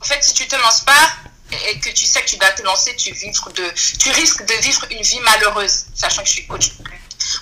En 0.00 0.04
fait, 0.04 0.22
si 0.22 0.34
tu 0.34 0.46
te 0.48 0.56
lances 0.56 0.80
pas, 0.80 1.10
et 1.68 1.78
que 1.80 1.90
tu 1.90 2.06
sais 2.06 2.22
que 2.22 2.28
tu 2.28 2.36
dois 2.36 2.50
te 2.50 2.62
lancer, 2.62 2.94
tu, 2.96 3.12
vivre 3.12 3.50
de, 3.50 3.74
tu 3.98 4.10
risques 4.12 4.44
de 4.44 4.54
vivre 4.54 4.86
une 4.90 5.02
vie 5.02 5.20
malheureuse, 5.20 5.86
sachant 5.94 6.22
que 6.22 6.28
je 6.28 6.34
suis 6.34 6.46
coach. 6.46 6.70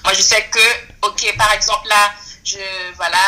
Moi, 0.04 0.12
je 0.14 0.22
sais 0.22 0.42
que, 0.44 1.06
ok, 1.06 1.36
par 1.36 1.52
exemple, 1.52 1.86
là, 1.88 2.12
je, 2.44 2.58
voilà, 2.96 3.18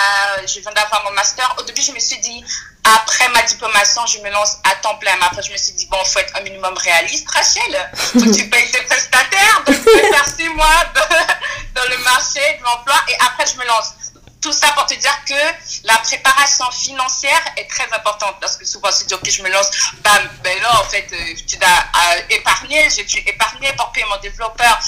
je 0.47 0.61
viens 0.61 0.73
d'avoir 0.73 1.05
mon 1.05 1.13
master. 1.13 1.55
Au 1.59 1.63
début, 1.63 1.83
je 1.83 1.93
me 1.93 1.99
suis 1.99 2.19
dit, 2.19 2.43
après 2.85 3.29
ma 3.29 3.43
diplomation, 3.43 4.07
je 4.07 4.19
me 4.21 4.31
lance 4.31 4.59
à 4.65 4.75
temps 4.77 4.97
plein. 4.97 5.15
Mais 5.17 5.27
après, 5.27 5.43
je 5.43 5.53
me 5.53 5.57
suis 5.59 5.73
dit, 5.73 5.87
bon, 5.87 6.03
faut 6.05 6.19
être 6.19 6.37
un 6.37 6.41
minimum 6.41 6.75
réaliste, 6.79 7.29
Rachel. 7.31 7.91
Faut 7.95 8.33
tu 8.33 8.49
payes 8.49 8.71
tes 8.71 8.83
prestataires. 8.83 9.63
Donc, 9.67 9.77
je 9.77 9.83
vais 9.83 10.09
faire 10.09 10.27
six 10.27 10.49
mois 10.49 10.85
dans 11.75 11.89
le 11.91 11.99
marché 11.99 12.41
de 12.59 12.65
l'emploi. 12.65 12.97
Et 13.09 13.15
après, 13.21 13.45
je 13.47 13.59
me 13.59 13.67
lance. 13.67 13.93
Tout 14.41 14.53
ça 14.53 14.69
pour 14.73 14.87
te 14.87 14.95
dire 14.95 15.25
que 15.27 15.87
la 15.87 15.99
préparation 15.99 16.71
financière 16.71 17.43
est 17.57 17.69
très 17.69 17.85
importante. 17.93 18.37
Parce 18.41 18.57
que 18.57 18.65
souvent 18.65 18.89
dire 19.07 19.21
que 19.21 19.31
je 19.31 19.43
me 19.43 19.51
lance, 19.51 19.71
bam, 20.03 20.31
ben 20.43 20.61
là 20.63 20.81
en 20.81 20.85
fait 20.85 21.07
euh, 21.13 21.35
tu 21.47 21.57
dois 21.57 21.69
euh, 21.69 22.23
épargner, 22.31 22.89
j'ai 22.91 23.05
dû 23.05 23.19
épargner 23.19 23.73
pour 23.77 23.93
payer 23.93 24.07
mon 24.09 24.19
développeur, 24.19 24.81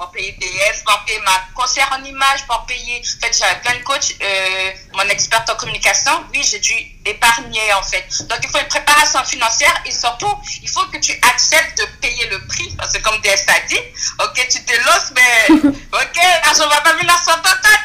pour 0.00 0.10
payer 0.12 0.32
DS, 0.40 0.82
pour 0.86 0.98
payer 1.04 1.20
ma 1.26 1.44
concert 1.54 1.86
en 1.92 2.02
image, 2.02 2.46
pour 2.46 2.64
payer, 2.64 3.02
en 3.04 3.20
fait 3.20 3.36
j'avais 3.38 3.60
plein 3.60 3.74
de 3.74 3.84
coachs, 3.84 4.16
euh, 4.22 4.70
mon 4.94 5.02
expert 5.10 5.44
en 5.46 5.54
communication, 5.56 6.12
oui 6.32 6.42
j'ai 6.42 6.58
dû 6.58 6.72
épargner 7.04 7.70
en 7.74 7.82
fait. 7.82 8.06
Donc 8.26 8.38
il 8.42 8.48
faut 8.48 8.60
une 8.60 8.68
préparation 8.68 9.22
financière 9.24 9.74
et 9.84 9.90
surtout 9.90 10.34
il 10.62 10.70
faut 10.70 10.86
que 10.86 10.96
tu 10.96 11.12
acceptes 11.30 11.76
de 11.78 11.84
payer 12.00 12.26
le 12.30 12.46
prix 12.46 12.74
parce 12.78 12.94
que 12.94 13.02
comme 13.02 13.20
DS 13.20 13.44
a 13.48 13.60
dit, 13.68 13.80
ok 14.20 14.48
tu 14.50 14.64
te 14.64 14.72
lances 14.72 15.12
mais 15.14 15.68
ok 15.92 16.16
l'argent 16.46 16.66
va 16.66 16.80
pas 16.80 16.94
venir 16.94 17.14
sur 17.22 17.38
ta 17.42 17.58
tête. 17.60 17.80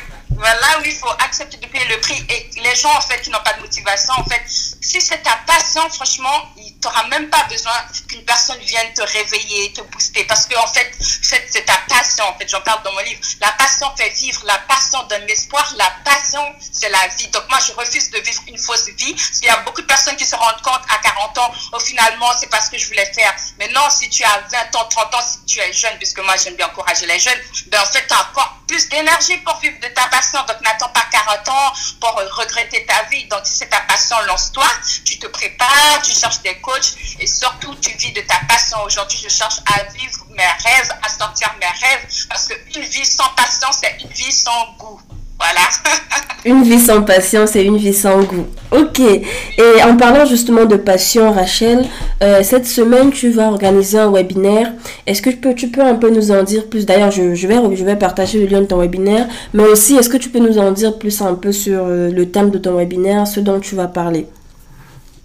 voilà 0.40 0.80
où 0.80 0.84
il 0.86 0.94
faut 0.94 1.10
accepter 1.18 1.58
de 1.58 1.66
payer 1.66 1.84
le 1.84 2.00
prix. 2.00 2.24
Et 2.30 2.50
les 2.60 2.74
gens, 2.74 2.94
en 2.96 3.00
fait, 3.02 3.20
qui 3.20 3.30
n'ont 3.30 3.42
pas 3.44 3.52
de 3.52 3.60
motivation, 3.60 4.14
en 4.16 4.24
fait, 4.24 4.42
si 4.46 5.00
c'est 5.00 5.22
ta 5.22 5.36
passion, 5.46 5.88
franchement, 5.90 6.48
tu 6.56 6.72
n'auras 6.82 7.06
même 7.08 7.28
pas 7.28 7.44
besoin 7.44 7.72
qu'une 8.08 8.24
personne 8.24 8.58
vienne 8.60 8.92
te 8.94 9.02
réveiller, 9.02 9.72
te 9.74 9.82
booster. 9.82 10.24
Parce 10.24 10.46
que, 10.46 10.56
en 10.56 10.66
fait, 10.66 10.90
c'est 10.98 11.64
ta 11.66 11.76
passion. 11.88 12.24
En 12.24 12.38
fait, 12.38 12.48
j'en 12.48 12.62
parle 12.62 12.82
dans 12.82 12.92
mon 12.92 13.00
livre. 13.00 13.20
La 13.40 13.52
passion 13.52 13.94
fait 13.96 14.08
vivre. 14.10 14.40
La 14.46 14.56
passion 14.58 15.02
donne 15.10 15.26
l'espoir. 15.26 15.74
La 15.76 15.92
passion, 16.04 16.42
c'est 16.72 16.88
la 16.88 17.06
vie. 17.18 17.28
Donc, 17.28 17.46
moi, 17.50 17.58
je 17.66 17.72
refuse 17.72 18.10
de 18.10 18.18
vivre 18.20 18.42
une 18.48 18.58
fausse 18.58 18.88
vie. 18.96 19.12
Parce 19.12 19.40
qu'il 19.40 19.48
y 19.48 19.50
a 19.50 19.58
beaucoup 19.58 19.82
de 19.82 19.86
personnes 19.86 20.16
qui 20.16 20.24
se 20.24 20.36
rendent 20.36 20.62
compte 20.62 20.80
à 20.88 20.98
40 21.02 21.36
ans, 21.36 21.52
au 21.72 21.80
finalement, 21.80 22.30
c'est 22.38 22.48
pas 22.48 22.62
ce 22.62 22.70
que 22.70 22.78
je 22.78 22.86
voulais 22.86 23.12
faire. 23.12 23.34
Mais 23.58 23.68
non, 23.68 23.90
si 23.90 24.08
tu 24.08 24.24
as 24.24 24.40
20 24.50 24.76
ans, 24.76 24.88
30 24.88 25.14
ans, 25.14 25.20
si 25.20 25.44
tu 25.44 25.60
es 25.60 25.72
jeune, 25.74 25.98
puisque 25.98 26.20
moi, 26.20 26.34
j'aime 26.42 26.56
bien 26.56 26.66
encourager 26.66 27.04
les 27.04 27.18
jeunes, 27.18 27.38
ben, 27.66 27.80
en 27.82 27.86
fait, 27.86 28.06
tu 28.06 28.14
as 28.14 28.20
encore 28.30 28.59
plus 28.70 28.88
d'énergie 28.88 29.36
pour 29.38 29.58
vivre 29.58 29.80
de 29.80 29.88
ta 29.88 30.06
passion. 30.06 30.38
Donc, 30.46 30.60
n'attends 30.60 30.90
pas 30.90 31.04
40 31.10 31.48
ans 31.48 31.72
pour 32.00 32.14
regretter 32.14 32.86
ta 32.86 33.02
vie. 33.10 33.26
Donc, 33.26 33.40
si 33.42 33.54
c'est 33.54 33.68
ta 33.68 33.80
passion, 33.80 34.16
lance-toi. 34.28 34.66
Tu 35.04 35.18
te 35.18 35.26
prépares, 35.26 36.02
tu 36.04 36.12
cherches 36.12 36.40
des 36.42 36.56
coachs 36.60 36.94
et 37.18 37.26
surtout, 37.26 37.74
tu 37.76 37.90
vis 37.96 38.12
de 38.12 38.20
ta 38.20 38.38
passion. 38.48 38.78
Aujourd'hui, 38.84 39.18
je 39.24 39.28
cherche 39.28 39.58
à 39.74 39.82
vivre 39.92 40.24
mes 40.30 40.44
rêves, 40.44 40.92
à 41.02 41.08
sortir 41.08 41.52
mes 41.58 41.66
rêves 41.66 42.06
parce 42.28 42.46
qu'une 42.46 42.84
vie 42.84 43.04
sans 43.04 43.28
passion, 43.30 43.68
c'est 43.72 43.98
une 44.02 44.10
vie 44.10 44.32
sans 44.32 44.72
goût. 44.78 45.00
Voilà. 45.40 45.60
une 46.44 46.62
vie 46.62 46.78
sans 46.78 47.02
patience 47.02 47.56
et 47.56 47.62
une 47.62 47.76
vie 47.76 47.94
sans 47.94 48.22
goût. 48.22 48.46
Ok. 48.70 49.00
Et 49.00 49.82
en 49.82 49.96
parlant 49.96 50.24
justement 50.24 50.64
de 50.64 50.76
passion, 50.76 51.32
Rachel, 51.32 51.86
euh, 52.22 52.42
cette 52.42 52.66
semaine, 52.66 53.10
tu 53.10 53.30
vas 53.30 53.48
organiser 53.48 53.98
un 53.98 54.10
webinaire. 54.10 54.72
Est-ce 55.06 55.22
que 55.22 55.30
tu 55.30 55.36
peux, 55.36 55.54
tu 55.54 55.68
peux 55.68 55.82
un 55.82 55.94
peu 55.94 56.10
nous 56.10 56.30
en 56.30 56.42
dire 56.42 56.68
plus? 56.68 56.86
D'ailleurs, 56.86 57.10
je, 57.10 57.34
je, 57.34 57.46
vais, 57.46 57.56
je 57.74 57.84
vais 57.84 57.96
partager 57.96 58.38
le 58.38 58.46
lien 58.46 58.60
de 58.60 58.66
ton 58.66 58.78
webinaire. 58.78 59.26
Mais 59.54 59.64
aussi, 59.64 59.96
est-ce 59.96 60.08
que 60.08 60.16
tu 60.16 60.28
peux 60.28 60.38
nous 60.38 60.58
en 60.58 60.72
dire 60.72 60.98
plus 60.98 61.20
un 61.22 61.34
peu 61.34 61.52
sur 61.52 61.84
euh, 61.84 62.10
le 62.10 62.30
thème 62.30 62.50
de 62.50 62.58
ton 62.58 62.76
webinaire, 62.76 63.26
ce 63.26 63.40
dont 63.40 63.60
tu 63.60 63.74
vas 63.74 63.88
parler? 63.88 64.26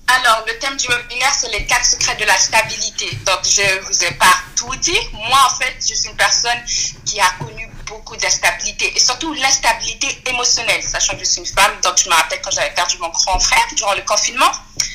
Alors, 0.08 0.46
le 0.48 0.58
thème 0.60 0.78
du 0.78 0.88
webinaire, 0.88 1.34
c'est 1.34 1.52
les 1.52 1.66
quatre 1.66 1.86
secrets 1.86 2.16
de 2.20 2.26
la 2.26 2.38
stabilité. 2.38 3.06
Donc, 3.26 3.40
je 3.44 3.86
vous 3.88 4.04
ai 4.04 4.12
pas 4.16 4.36
tout 4.56 4.76
dit. 4.82 4.98
Moi, 5.14 5.38
en 5.46 5.56
fait, 5.60 5.74
je 5.80 5.94
suis 5.94 6.10
une 6.10 6.16
personne 6.16 6.60
qui 7.06 7.20
a 7.20 7.44
connu 7.44 7.68
beaucoup 7.86 8.16
d'instabilité 8.18 8.92
et 8.96 9.00
surtout 9.00 9.34
l'instabilité 9.34 10.08
émotionnelle, 10.28 10.82
sachant 10.84 11.14
que 11.14 11.20
je 11.20 11.26
suis 11.26 11.40
une 11.40 11.46
femme. 11.46 11.72
Donc, 11.84 11.98
je 11.98 12.10
me 12.10 12.14
rappelle 12.14 12.42
quand 12.42 12.52
j'avais 12.52 12.74
perdu 12.74 12.98
mon 13.00 13.10
grand 13.10 13.40
frère 13.40 13.66
durant 13.76 13.94
le 13.94 14.02
confinement. 14.02 14.52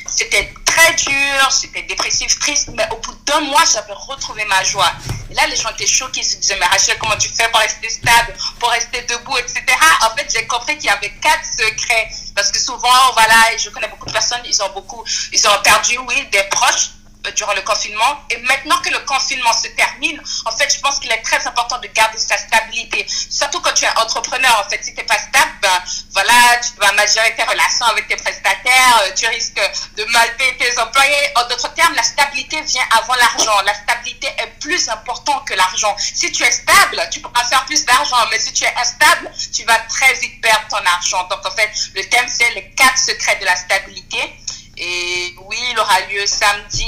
C'était 0.07 0.53
très 0.65 0.95
dur, 0.95 1.51
c'était 1.51 1.83
dépressif, 1.83 2.39
triste, 2.39 2.71
mais 2.75 2.87
au 2.91 2.97
bout 2.97 3.15
d'un 3.27 3.41
mois, 3.41 3.63
j'avais 3.73 3.93
retrouvé 3.93 4.45
ma 4.47 4.63
joie. 4.65 4.93
Et 5.31 5.35
là, 5.35 5.47
les 5.47 5.57
gens 5.57 5.71
étaient 5.71 5.87
choqués, 5.87 6.21
ils 6.21 6.25
se 6.25 6.37
disaient, 6.37 6.57
mais 6.59 6.67
Rachel, 6.67 6.99
comment 6.99 7.17
tu 7.17 7.29
fais 7.29 7.49
pour 7.51 7.61
rester 7.61 7.89
stable, 7.89 8.35
pour 8.59 8.71
rester 8.71 9.03
debout, 9.03 9.37
etc. 9.39 9.63
En 10.03 10.17
fait, 10.17 10.27
j'ai 10.33 10.47
compris 10.47 10.77
qu'il 10.77 10.87
y 10.87 10.93
avait 10.93 11.13
quatre 11.23 11.45
secrets. 11.59 12.09
Parce 12.35 12.51
que 12.51 12.59
souvent, 12.59 13.13
voilà, 13.13 13.57
je 13.57 13.71
connais 13.71 13.89
beaucoup 13.89 14.07
de 14.07 14.13
personnes, 14.13 14.41
ils 14.45 14.63
ont 14.63 14.71
beaucoup, 14.71 15.05
ils 15.33 15.49
ont 15.49 15.63
perdu, 15.63 15.99
oui, 16.09 16.27
des 16.33 16.43
proches 16.51 16.91
durant 17.35 17.55
le 17.55 17.63
confinement. 17.63 18.25
Et 18.31 18.39
maintenant 18.39 18.79
que 18.79 18.91
le 18.91 18.99
confinement 19.01 19.53
se 19.53 19.69
termine, 19.69 20.21
en 20.45 20.57
fait, 20.57 20.75
je 20.75 20.81
pense 20.81 20.99
qu'il 20.99 21.11
est 21.13 21.23
très 21.23 21.47
important 21.47 21.79
de 21.79 21.89
garder 21.89 22.19
sa 22.19 22.37
stabilité. 22.37 23.07
Surtout 23.09 23.61
quand 23.61 23.73
tu 23.75 23.85
es 23.85 23.99
entrepreneur, 23.99 24.65
en 24.65 24.69
fait, 24.69 24.83
si 24.83 24.95
tu 24.95 25.01
n'es 25.01 25.07
pas 25.07 25.19
stable, 25.19 25.53
ben, 25.63 25.83
voilà, 26.13 26.33
tu 26.63 26.73
dois 26.79 26.93
mal 26.93 27.09
gérer 27.09 27.35
tes 27.37 27.43
relations 27.45 27.87
avec 27.87 28.09
tes 28.09 28.17
prestataires, 28.17 29.03
euh, 29.05 29.11
tu 29.15 29.27
risques 29.27 29.61
de 29.97 30.05
mal 30.07 30.37
payer 30.37 30.57
tes 30.57 30.79
employés. 30.79 31.33
En 31.37 31.49
d'autres 31.49 31.73
termes, 31.75 31.95
la 31.95 32.03
stabilité 32.03 32.61
vient 32.63 32.87
avant 32.99 33.15
l'argent. 33.15 33.61
La 33.65 33.75
stabilité 33.75 34.29
est 34.39 34.59
plus 34.61 34.89
importante 34.89 35.47
que 35.47 35.55
l'argent. 35.55 35.95
Si 35.99 36.33
tu 36.33 36.43
es 36.43 36.51
stable, 36.51 37.09
tu 37.11 37.21
pourras 37.21 37.45
faire 37.45 37.65
plus 37.67 37.85
d'argent, 37.85 38.17
mais 38.31 38.39
si 38.39 38.53
tu 38.53 38.65
es 38.65 38.75
instable, 38.77 39.31
tu 39.53 39.65
vas 39.65 39.79
très 39.89 40.15
vite 40.15 40.41
perdre 40.41 40.67
ton 40.69 40.85
argent. 40.85 41.27
Donc, 41.29 41.45
en 41.45 41.51
fait, 41.51 41.71
le 41.95 42.03
thème, 42.09 42.29
c'est 42.29 42.51
les 42.53 42.71
quatre 42.71 42.99
secrets 42.99 43.37
de 43.37 43.45
la 43.45 43.57
stabilité. 43.57 44.35
Et 44.83 45.35
oui, 45.47 45.59
il 45.73 45.79
aura 45.79 46.01
lieu 46.11 46.25
samedi 46.25 46.87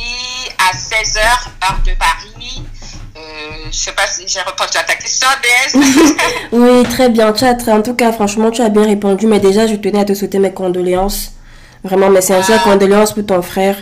à 0.58 0.74
16h, 0.74 1.18
heure 1.20 1.78
de 1.84 1.92
Paris. 1.98 2.62
Euh, 3.14 3.66
je 3.70 3.76
sais 3.76 3.92
pas 3.92 4.06
si 4.06 4.26
j'ai 4.26 4.40
répondu 4.40 4.78
à 4.78 4.82
ta 4.82 4.94
question, 4.94 5.28
oui, 6.52 6.82
très 6.84 7.10
bien. 7.10 7.34
Tu 7.34 7.44
as, 7.44 7.54
en 7.68 7.82
tout 7.82 7.92
cas, 7.92 8.12
franchement, 8.12 8.50
tu 8.50 8.62
as 8.62 8.70
bien 8.70 8.84
répondu. 8.84 9.26
Mais 9.26 9.40
déjà, 9.40 9.66
je 9.66 9.74
tenais 9.74 10.00
à 10.00 10.04
te 10.06 10.14
souhaiter 10.14 10.38
mes 10.38 10.54
condoléances. 10.54 11.32
Vraiment, 11.84 12.08
mes 12.08 12.22
sincères 12.22 12.62
ah. 12.64 12.70
condoléances 12.70 13.12
pour 13.12 13.26
ton 13.26 13.42
frère. 13.42 13.76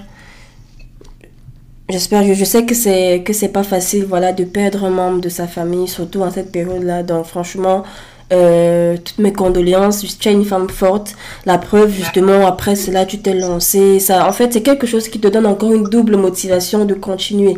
J'espère, 1.89 2.25
je, 2.25 2.35
je 2.35 2.45
sais 2.45 2.67
que 2.67 2.75
c'est 2.75 3.23
que 3.25 3.33
c'est 3.33 3.49
pas 3.49 3.63
facile, 3.63 4.07
voilà, 4.07 4.33
de 4.33 4.43
perdre 4.43 4.85
un 4.85 4.91
membre 4.91 5.21
de 5.21 5.29
sa 5.29 5.47
famille, 5.47 5.87
surtout 5.87 6.23
en 6.23 6.33
cette 6.33 6.51
période-là. 6.51 7.05
Donc 7.05 7.27
franchement, 7.27 7.85
euh, 8.33 8.97
toutes 8.97 9.19
mes 9.19 9.33
condoléances. 9.33 10.05
Tu 10.19 10.29
es 10.29 10.33
une 10.33 10.45
femme 10.45 10.69
forte. 10.69 11.15
La 11.47 11.59
preuve, 11.59 11.91
justement, 11.91 12.47
après 12.47 12.75
cela, 12.75 13.05
tu 13.05 13.19
t'es 13.19 13.35
lancée. 13.35 14.01
Ça, 14.01 14.29
en 14.29 14.33
fait, 14.33 14.53
c'est 14.53 14.63
quelque 14.63 14.87
chose 14.87 15.09
qui 15.09 15.21
te 15.21 15.29
donne 15.29 15.47
encore 15.47 15.73
une 15.73 15.85
double 15.85 16.17
motivation 16.17 16.85
de 16.85 16.95
continuer. 16.95 17.57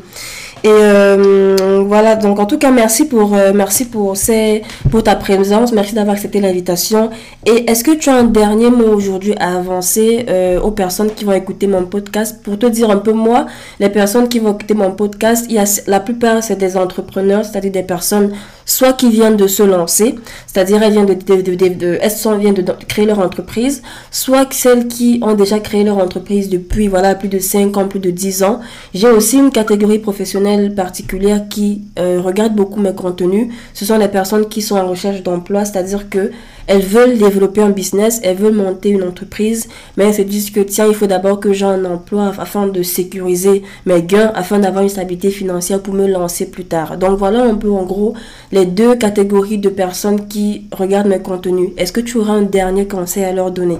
Et 0.64 0.69
euh, 0.71 1.83
voilà, 1.85 2.14
donc 2.14 2.38
en 2.38 2.47
tout 2.47 2.57
cas, 2.57 2.71
merci 2.71 3.07
pour, 3.07 3.35
euh, 3.35 3.52
merci 3.52 3.85
pour, 3.85 4.17
ces, 4.17 4.62
pour 4.93 5.02
ta 5.02 5.17
présence, 5.17 5.73
merci 5.73 5.93
d'avoir 5.93 6.14
accepté 6.14 6.41
l'invitation. 6.41 7.11
Et 7.45 7.69
est-ce 7.69 7.83
que 7.83 7.91
tu 7.91 8.11
as 8.11 8.14
un 8.14 8.25
dernier 8.25 8.71
mot 8.71 8.87
aujourd'hui 8.87 9.35
à 9.41 9.57
avancer 9.57 10.25
euh, 10.29 10.61
aux 10.61 10.71
personnes 10.71 11.11
qui 11.11 11.25
vont 11.25 11.33
écouter 11.33 11.67
mon 11.67 11.85
podcast? 11.85 12.41
Pour 12.45 12.61
te 12.61 12.67
dire 12.67 12.91
un 12.91 12.99
peu 12.99 13.12
moi, 13.12 13.47
les 13.81 13.88
personnes 13.88 14.29
qui 14.29 14.38
vont 14.38 14.52
écouter 14.55 14.75
mon 14.75 14.93
podcast, 14.93 15.47
il 15.49 15.57
y 15.57 15.59
a, 15.59 15.83
la 15.88 15.99
plupart, 15.99 16.45
c'est 16.45 16.57
des 16.57 16.76
entrepreneurs, 16.76 17.45
c'est-à-dire 17.45 17.73
des 17.73 17.83
personnes 17.83 18.33
soit 18.64 18.92
qui 18.92 19.11
viennent 19.11 19.37
de 19.37 19.47
se 19.47 19.62
lancer, 19.62 20.14
c'est-à-dire 20.47 20.83
elles 20.83 20.92
viennent 20.92 21.07
de, 21.07 22.62
de, 22.62 22.85
créer 22.88 23.07
leur 23.07 23.19
entreprise, 23.19 23.83
soit 24.11 24.52
celles 24.52 24.88
qui 24.88 25.21
ont 25.23 25.35
déjà 25.35 25.59
créé 25.59 25.85
leur 25.85 25.99
entreprise 25.99 26.49
depuis 26.49 26.88
voilà 26.88 27.14
plus 27.14 27.28
de 27.28 27.38
5 27.38 27.76
ans, 27.76 27.88
plus 27.88 28.00
de 28.00 28.11
10 28.11 28.42
ans. 28.42 28.61
J'ai 28.95 29.09
aussi 29.09 29.38
une 29.38 29.50
catégorie 29.50 29.99
professionnelle 29.99 30.75
particulière 30.75 31.49
qui 31.49 31.83
euh, 31.99 32.21
regarde 32.21 32.54
beaucoup 32.54 32.81
mes 32.81 32.95
contenus, 32.95 33.49
ce 33.75 33.85
sont 33.85 33.99
les 33.99 34.09
personnes 34.09 34.49
qui 34.49 34.62
sont 34.62 34.76
en 34.76 34.88
recherche 34.88 35.23
d'emploi, 35.23 35.64
c'est-à-dire 35.64 36.09
que 36.09 36.31
elles 36.66 36.85
veulent 36.85 37.19
développer 37.19 37.62
un 37.62 37.71
business, 37.71 38.21
elles 38.23 38.37
veulent 38.37 38.54
monter 38.54 38.90
une 38.90 39.02
entreprise, 39.02 39.69
mais 39.97 40.04
elles 40.04 40.14
se 40.14 40.23
disent 40.23 40.50
que 40.50 40.61
tiens, 40.61 40.87
il 40.87 40.95
faut 40.95 41.07
d'abord 41.07 41.40
que 41.40 41.52
j'ai 41.52 41.64
un 41.64 41.85
emploi 41.85 42.33
afin 42.38 42.66
de 42.66 42.83
sécuriser 42.83 43.62
mes 43.87 44.02
gains, 44.02 44.33
afin 44.35 44.59
d'avoir 44.59 44.83
une 44.83 44.90
stabilité 44.90 45.31
financière 45.31 45.83
pour 45.83 45.95
me 45.95 46.07
lancer 46.07 46.50
plus 46.50 46.64
tard. 46.64 46.97
Donc 46.97 47.19
voilà 47.19 47.42
un 47.42 47.54
peu 47.54 47.71
en 47.71 47.85
gros 47.85 48.14
les 48.50 48.66
deux 48.66 48.97
catégories 48.97 49.59
de 49.59 49.69
personnes 49.69 50.28
qui 50.28 50.69
regardent 50.73 51.09
mes 51.09 51.23
contenus. 51.23 51.71
Est-ce 51.76 51.92
que 51.92 52.00
tu 52.00 52.19
auras 52.19 52.35
un 52.35 52.42
dernier 52.42 52.87
conseil 52.87 53.25
à 53.25 53.33
leur 53.33 53.50
donner? 53.50 53.78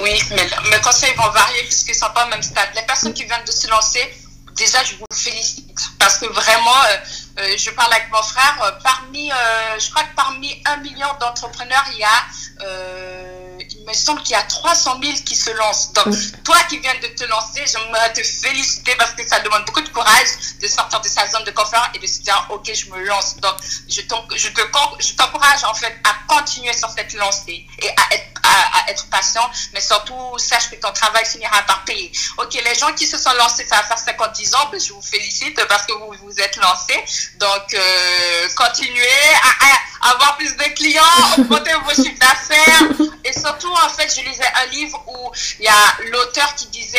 Oui, 0.00 0.18
mais 0.30 0.46
mes 0.70 0.80
conseils 0.82 1.12
vont 1.16 1.30
varier 1.30 1.62
puisqu'ils 1.64 1.92
ne 1.92 1.96
sont 1.96 2.12
pas 2.14 2.26
au 2.26 2.30
même 2.30 2.42
stade. 2.42 2.68
Les 2.74 2.82
personnes 2.86 3.12
qui 3.12 3.24
viennent 3.24 3.44
de 3.46 3.52
se 3.52 3.68
lancer, 3.68 4.00
déjà, 4.56 4.78
je 4.84 4.94
vous 4.94 5.06
félicite 5.12 5.78
parce 5.98 6.18
que 6.18 6.26
vraiment, 6.26 6.80
euh, 6.90 6.96
euh, 7.38 7.56
je 7.56 7.70
parle 7.70 7.92
avec 7.92 8.10
mon 8.12 8.22
frère, 8.22 8.62
euh, 8.62 8.70
parmi, 8.82 9.30
je 9.78 9.90
crois 9.90 10.04
que 10.04 10.14
parmi 10.14 10.62
un 10.66 10.76
million 10.78 11.08
d'entrepreneurs, 11.20 11.84
il 11.92 11.98
y 11.98 12.04
a 12.04 12.08
il 12.60 13.41
me 13.86 13.92
semble 13.92 14.22
qu'il 14.22 14.32
y 14.32 14.38
a 14.38 14.42
300 14.42 14.98
000 15.02 15.14
qui 15.24 15.34
se 15.34 15.50
lancent. 15.50 15.92
Donc, 15.92 16.14
toi 16.44 16.56
qui 16.68 16.78
viens 16.78 16.94
de 16.94 17.08
te 17.08 17.24
lancer, 17.24 17.64
j'aimerais 17.66 18.12
te 18.12 18.22
féliciter 18.22 18.94
parce 18.96 19.12
que 19.12 19.26
ça 19.26 19.40
demande 19.40 19.64
beaucoup 19.64 19.80
de 19.80 19.88
courage 19.88 20.28
de 20.60 20.66
sortir 20.68 21.00
de 21.00 21.08
sa 21.08 21.28
zone 21.28 21.44
de 21.44 21.50
confort 21.50 21.88
et 21.94 21.98
de 21.98 22.06
se 22.06 22.20
dire, 22.20 22.46
OK, 22.50 22.70
je 22.72 22.90
me 22.90 23.04
lance. 23.04 23.36
Donc, 23.36 23.56
je 23.88 24.00
t'encourage 24.02 25.64
en 25.64 25.74
fait 25.74 25.94
à 26.04 26.34
continuer 26.34 26.72
sur 26.72 26.90
cette 26.90 27.12
lancée 27.14 27.66
et 27.80 27.88
à 27.88 28.14
être, 28.14 28.40
à, 28.44 28.90
être 28.90 29.08
patient, 29.10 29.48
mais 29.72 29.80
surtout, 29.80 30.38
sache 30.38 30.70
que 30.70 30.76
ton 30.76 30.92
travail 30.92 31.24
finira 31.24 31.62
par 31.62 31.84
payer. 31.84 32.12
OK, 32.38 32.54
les 32.54 32.74
gens 32.74 32.92
qui 32.94 33.06
se 33.06 33.18
sont 33.18 33.32
lancés, 33.34 33.66
ça 33.68 33.76
va 33.76 33.82
faire 33.82 33.98
50 33.98 34.28
ans, 34.28 34.68
ben, 34.70 34.80
je 34.80 34.92
vous 34.92 35.02
félicite 35.02 35.60
parce 35.68 35.86
que 35.86 35.92
vous 35.92 36.14
vous 36.22 36.40
êtes 36.40 36.56
lancés. 36.56 37.04
Donc, 37.36 37.74
euh, 37.74 38.48
continuez 38.56 39.06
à, 39.42 40.08
à, 40.08 40.10
avoir 40.12 40.36
plus 40.36 40.56
de 40.56 40.74
clients, 40.74 41.02
augmenter 41.38 41.72
vos 41.84 42.02
chiffres 42.02 42.18
d'affaires 42.18 42.82
et 43.24 43.32
surtout, 43.32 43.72
en 43.72 43.88
fait, 43.88 44.01
je 44.14 44.20
lisais 44.22 44.50
un 44.54 44.66
livre 44.66 45.02
où 45.06 45.32
il 45.58 45.64
y 45.64 45.68
a 45.68 45.96
l'auteur 46.10 46.54
qui 46.54 46.66
disait 46.66 46.98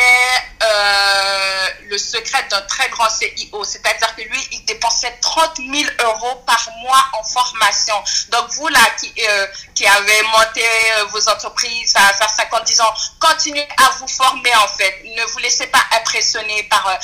euh, 0.64 1.68
le 1.90 1.98
secret 1.98 2.46
d'un 2.50 2.62
très 2.62 2.90
grand 2.90 3.10
CIO. 3.10 3.64
C'est-à-dire 3.64 4.16
que 4.16 4.22
lui, 4.22 4.48
il 4.52 4.66
dépensait 4.66 5.14
30 5.22 5.58
000 5.58 5.72
euros 6.06 6.44
par 6.46 6.70
mois 6.82 7.06
en 7.14 7.24
formation. 7.24 7.96
Donc, 8.30 8.50
vous, 8.52 8.68
là, 8.68 8.80
qui, 9.00 9.14
euh, 9.28 9.48
qui 9.76 9.86
avez 9.86 10.22
monté 10.24 10.64
euh, 10.64 11.06
vos 11.06 11.30
entreprises 11.30 11.94
à 11.96 12.14
faire 12.14 12.30
50, 12.30 12.64
10 12.64 12.82
ans, 12.82 12.94
continuez 13.20 13.68
à 13.78 13.90
vous 14.00 14.08
former, 14.08 14.56
en 14.56 14.68
fait. 14.68 15.04
Ne 15.04 15.24
vous 15.32 15.40
laissez 15.40 15.68
pas 15.68 15.84
impressionner 15.98 16.64
par 16.64 17.00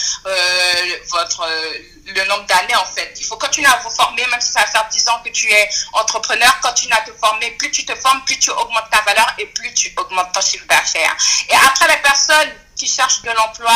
votre 1.10 1.48
le 2.14 2.26
nombre 2.26 2.46
d'années 2.46 2.76
en 2.76 2.86
fait. 2.86 3.14
Il 3.20 3.26
faut 3.26 3.38
continuer 3.38 3.68
à 3.68 3.80
vous 3.84 3.90
former, 3.90 4.26
même 4.28 4.42
si 4.42 4.52
ça 4.52 4.62
va 4.62 4.68
faire 4.68 4.88
10 4.90 5.10
ans 5.10 5.22
que 5.24 5.30
tu 5.30 5.50
es 5.52 5.70
entrepreneur, 5.94 6.60
continue 6.62 6.94
à 6.94 7.02
te 7.02 7.12
former. 7.14 7.52
Plus 7.52 7.72
tu 7.72 7.86
te 7.86 7.96
formes, 7.96 8.22
plus 8.26 8.40
tu 8.40 8.50
augmentes 8.52 8.90
ta 8.92 9.02
valeur 9.02 9.34
et 9.38 9.46
plus 9.48 9.74
tu 9.74 9.94
augmentes 9.98 10.32
ton 10.34 10.42
chiffre 10.42 10.66
d'affaires. 10.68 11.16
Et 11.50 11.56
après, 11.56 11.88
les 11.88 12.02
personnes 12.02 12.52
qui 12.76 12.88
cherchent 12.88 13.22
de 13.22 13.32
l'emploi, 13.32 13.74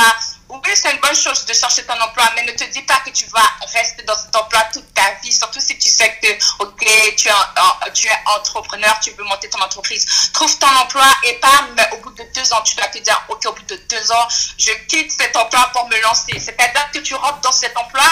oui, 0.53 0.71
c'est 0.75 0.91
une 0.91 0.99
bonne 0.99 1.15
chose 1.15 1.45
de 1.45 1.53
chercher 1.53 1.83
ton 1.85 1.99
emploi, 1.99 2.29
mais 2.35 2.43
ne 2.43 2.51
te 2.51 2.63
dis 2.65 2.81
pas 2.83 2.99
que 3.05 3.09
tu 3.09 3.25
vas 3.25 3.49
rester 3.73 4.03
dans 4.03 4.15
cet 4.15 4.35
emploi 4.35 4.61
toute 4.71 4.93
ta 4.93 5.13
vie, 5.23 5.31
surtout 5.31 5.59
si 5.59 5.77
tu 5.77 5.89
sais 5.89 6.15
que, 6.21 6.27
ok, 6.63 7.15
tu 7.15 7.27
es, 7.27 8.11
entrepreneur, 8.27 8.99
tu 9.01 9.11
veux 9.11 9.23
monter 9.23 9.49
ton 9.49 9.61
entreprise. 9.61 10.05
Trouve 10.33 10.57
ton 10.59 10.67
emploi 10.67 11.07
et 11.23 11.33
pas, 11.39 11.67
mais 11.75 11.87
au 11.93 11.97
bout 11.97 12.11
de 12.11 12.23
deux 12.35 12.53
ans, 12.53 12.61
tu 12.61 12.75
dois 12.75 12.87
te 12.87 12.99
dire, 12.99 13.19
ok, 13.29 13.45
au 13.47 13.53
bout 13.53 13.63
de 13.63 13.75
deux 13.75 14.11
ans, 14.11 14.27
je 14.57 14.71
quitte 14.87 15.11
cet 15.11 15.35
emploi 15.35 15.69
pour 15.73 15.87
me 15.87 15.99
lancer. 16.01 16.39
C'est-à-dire 16.39 16.91
que 16.91 16.99
tu 16.99 17.15
rentres 17.15 17.41
dans 17.41 17.51
cet 17.51 17.75
emploi 17.75 18.05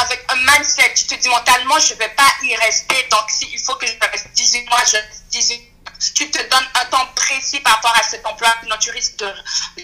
avec 0.00 0.24
un 0.30 0.36
mindset, 0.36 0.94
tu 0.94 1.06
te 1.06 1.14
dis 1.14 1.28
mentalement, 1.28 1.78
je 1.78 1.94
ne 1.94 1.98
vais 1.98 2.08
pas 2.10 2.32
y 2.42 2.56
rester, 2.56 3.06
donc 3.10 3.30
s'il 3.30 3.58
faut 3.60 3.74
que 3.74 3.86
je 3.86 3.94
reste 4.00 4.28
18 4.32 4.68
mois, 4.68 4.80
je 4.86 4.96
reste 4.96 5.24
18 5.30 5.71
tu 6.14 6.30
te 6.30 6.38
donnes 6.38 6.68
un 6.80 6.84
temps 6.86 7.06
précis 7.14 7.60
par 7.60 7.74
rapport 7.74 7.94
à 7.98 8.02
cet 8.02 8.26
emploi, 8.26 8.48
sinon 8.62 8.76
tu 8.80 8.90
risques 8.90 9.16
de, 9.18 9.26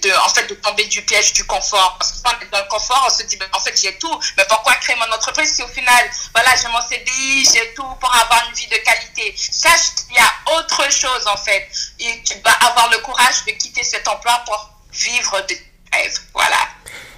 de, 0.01 0.11
en 0.25 0.29
fait, 0.29 0.47
de 0.49 0.55
tomber 0.55 0.85
du 0.87 1.03
piège 1.03 1.33
du 1.33 1.45
confort. 1.45 1.97
Parce 1.99 2.13
que 2.13 2.23
quand 2.23 2.33
on 2.39 2.45
est 2.45 2.51
dans 2.51 2.59
le 2.59 2.69
confort, 2.69 3.05
on 3.07 3.11
se 3.11 3.23
dit, 3.25 3.37
ben, 3.37 3.47
en 3.53 3.61
fait, 3.61 3.79
j'ai 3.81 3.97
tout, 3.99 4.19
mais 4.37 4.45
pourquoi 4.49 4.75
créer 4.75 4.97
mon 4.97 5.15
entreprise 5.15 5.55
si 5.55 5.63
au 5.63 5.69
final, 5.69 6.05
voilà, 6.35 6.51
j'ai 6.61 6.69
mon 6.69 6.81
CDI, 6.81 7.45
j'ai 7.45 7.75
tout 7.75 7.95
pour 8.01 8.15
avoir 8.15 8.45
une 8.49 8.55
vie 8.55 8.67
de 8.67 8.77
qualité? 8.77 9.35
Sache 9.37 9.95
qu'il 9.97 10.17
y 10.17 10.19
a 10.19 10.59
autre 10.59 10.91
chose, 10.91 11.25
en 11.33 11.37
fait. 11.37 11.69
Et 12.01 12.23
tu 12.25 12.35
vas 12.45 12.53
avoir 12.69 12.91
le 12.91 12.99
courage 12.99 13.45
de 13.47 13.53
quitter 13.53 13.85
cet 13.85 14.07
emploi 14.09 14.43
pour 14.47 14.71
vivre 14.93 15.41
de 15.49 15.55
rêves. 15.93 16.19
Voilà. 16.35 16.57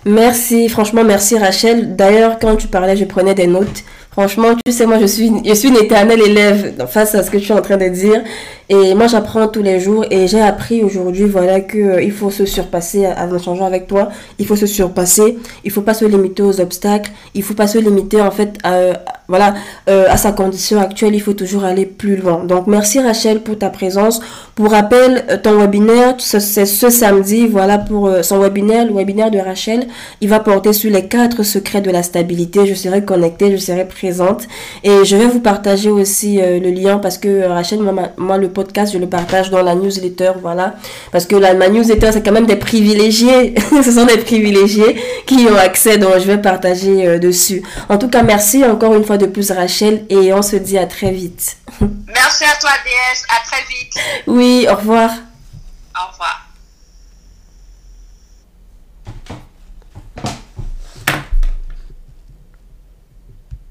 Merci, 0.04 0.68
franchement, 0.68 1.04
merci 1.04 1.38
Rachel. 1.38 1.94
D'ailleurs, 1.94 2.38
quand 2.38 2.56
tu 2.56 2.68
parlais, 2.68 2.96
je 2.96 3.04
prenais 3.04 3.34
des 3.34 3.46
notes. 3.46 3.84
Franchement, 4.12 4.56
tu 4.64 4.72
sais, 4.72 4.86
moi, 4.86 4.98
je 4.98 5.06
suis, 5.06 5.30
je 5.44 5.54
suis 5.54 5.68
une 5.68 5.76
éternelle 5.76 6.20
élève 6.20 6.86
face 6.88 7.14
à 7.14 7.22
ce 7.22 7.30
que 7.30 7.36
tu 7.36 7.52
es 7.52 7.54
en 7.54 7.62
train 7.62 7.76
de 7.76 7.88
dire. 7.88 8.22
Et 8.70 8.94
moi, 8.94 9.08
j'apprends 9.08 9.48
tous 9.48 9.62
les 9.62 9.80
jours. 9.80 10.04
Et 10.10 10.28
j'ai 10.28 10.40
appris 10.40 10.82
aujourd'hui, 10.82 11.24
voilà, 11.24 11.60
qu'il 11.60 11.80
euh, 11.80 12.02
il 12.02 12.12
faut 12.12 12.30
se 12.30 12.46
surpasser, 12.46 13.06
en 13.06 13.38
changeant 13.38 13.66
avec 13.66 13.86
toi, 13.88 14.08
il 14.38 14.46
faut 14.46 14.56
se 14.56 14.66
surpasser. 14.66 15.38
Il 15.64 15.70
faut 15.70 15.82
pas 15.82 15.92
se 15.94 16.04
limiter 16.04 16.42
aux 16.42 16.60
obstacles. 16.60 17.10
Il 17.34 17.42
faut 17.42 17.54
pas 17.54 17.66
se 17.66 17.78
limiter, 17.78 18.20
en 18.22 18.30
fait, 18.30 18.58
à, 18.62 18.92
voilà, 19.28 19.54
euh, 19.88 20.06
à 20.08 20.16
sa 20.16 20.32
condition 20.32 20.80
actuelle. 20.80 21.14
Il 21.14 21.20
faut 21.20 21.34
toujours 21.34 21.64
aller 21.64 21.84
plus 21.84 22.16
loin. 22.16 22.44
Donc, 22.44 22.68
merci 22.68 23.00
Rachel 23.00 23.40
pour 23.42 23.58
ta 23.58 23.70
présence. 23.70 24.20
Pour 24.54 24.70
rappel, 24.70 25.24
euh, 25.30 25.36
ton 25.36 25.58
webinaire, 25.58 26.14
c'est 26.18 26.40
ce 26.40 26.90
samedi, 26.90 27.46
voilà, 27.48 27.76
pour 27.76 28.08
son 28.22 28.38
webinaire, 28.38 28.86
le 28.86 28.94
webinaire 28.94 29.30
de 29.30 29.38
Rachel. 29.38 29.88
Il 30.20 30.28
va 30.28 30.40
porter 30.40 30.72
sur 30.72 30.90
les 30.92 31.06
quatre 31.08 31.42
secrets 31.42 31.80
de 31.80 31.90
la 31.90 32.04
stabilité. 32.04 32.66
Je 32.66 32.74
serai 32.74 33.04
connectée, 33.04 33.50
je 33.50 33.56
serai 33.56 33.86
présente. 33.86 34.46
Et 34.84 35.04
je 35.04 35.16
vais 35.16 35.26
vous 35.26 35.40
partager 35.40 35.90
aussi 35.90 36.40
euh, 36.40 36.60
le 36.60 36.70
lien 36.70 36.98
parce 36.98 37.18
que 37.18 37.28
euh, 37.28 37.48
Rachel, 37.48 37.80
moi, 38.16 38.38
le 38.38 38.48
podcast, 38.62 38.92
je 38.92 38.98
le 38.98 39.08
partage 39.08 39.50
dans 39.50 39.62
la 39.62 39.74
newsletter, 39.74 40.32
voilà. 40.40 40.74
Parce 41.12 41.26
que 41.26 41.36
la, 41.36 41.54
ma 41.54 41.68
newsletter, 41.68 42.10
c'est 42.12 42.22
quand 42.22 42.32
même 42.32 42.46
des 42.46 42.56
privilégiés. 42.56 43.54
Ce 43.84 43.92
sont 43.92 44.04
des 44.04 44.18
privilégiés 44.18 45.00
qui 45.26 45.46
ont 45.50 45.56
accès, 45.56 45.98
donc 45.98 46.14
je 46.14 46.26
vais 46.26 46.38
partager 46.38 47.06
euh, 47.06 47.18
dessus. 47.18 47.62
En 47.88 47.98
tout 47.98 48.08
cas, 48.08 48.22
merci 48.22 48.64
encore 48.64 48.94
une 48.94 49.04
fois 49.04 49.18
de 49.18 49.26
plus, 49.26 49.50
Rachel, 49.50 50.04
et 50.08 50.32
on 50.32 50.42
se 50.42 50.56
dit 50.56 50.78
à 50.78 50.86
très 50.86 51.10
vite. 51.10 51.56
Merci 52.12 52.44
à 52.44 52.60
toi, 52.60 52.70
DS. 52.84 53.24
À 53.28 53.46
très 53.46 53.62
vite. 53.68 53.94
Oui, 54.26 54.66
au 54.70 54.74
revoir. 54.74 55.10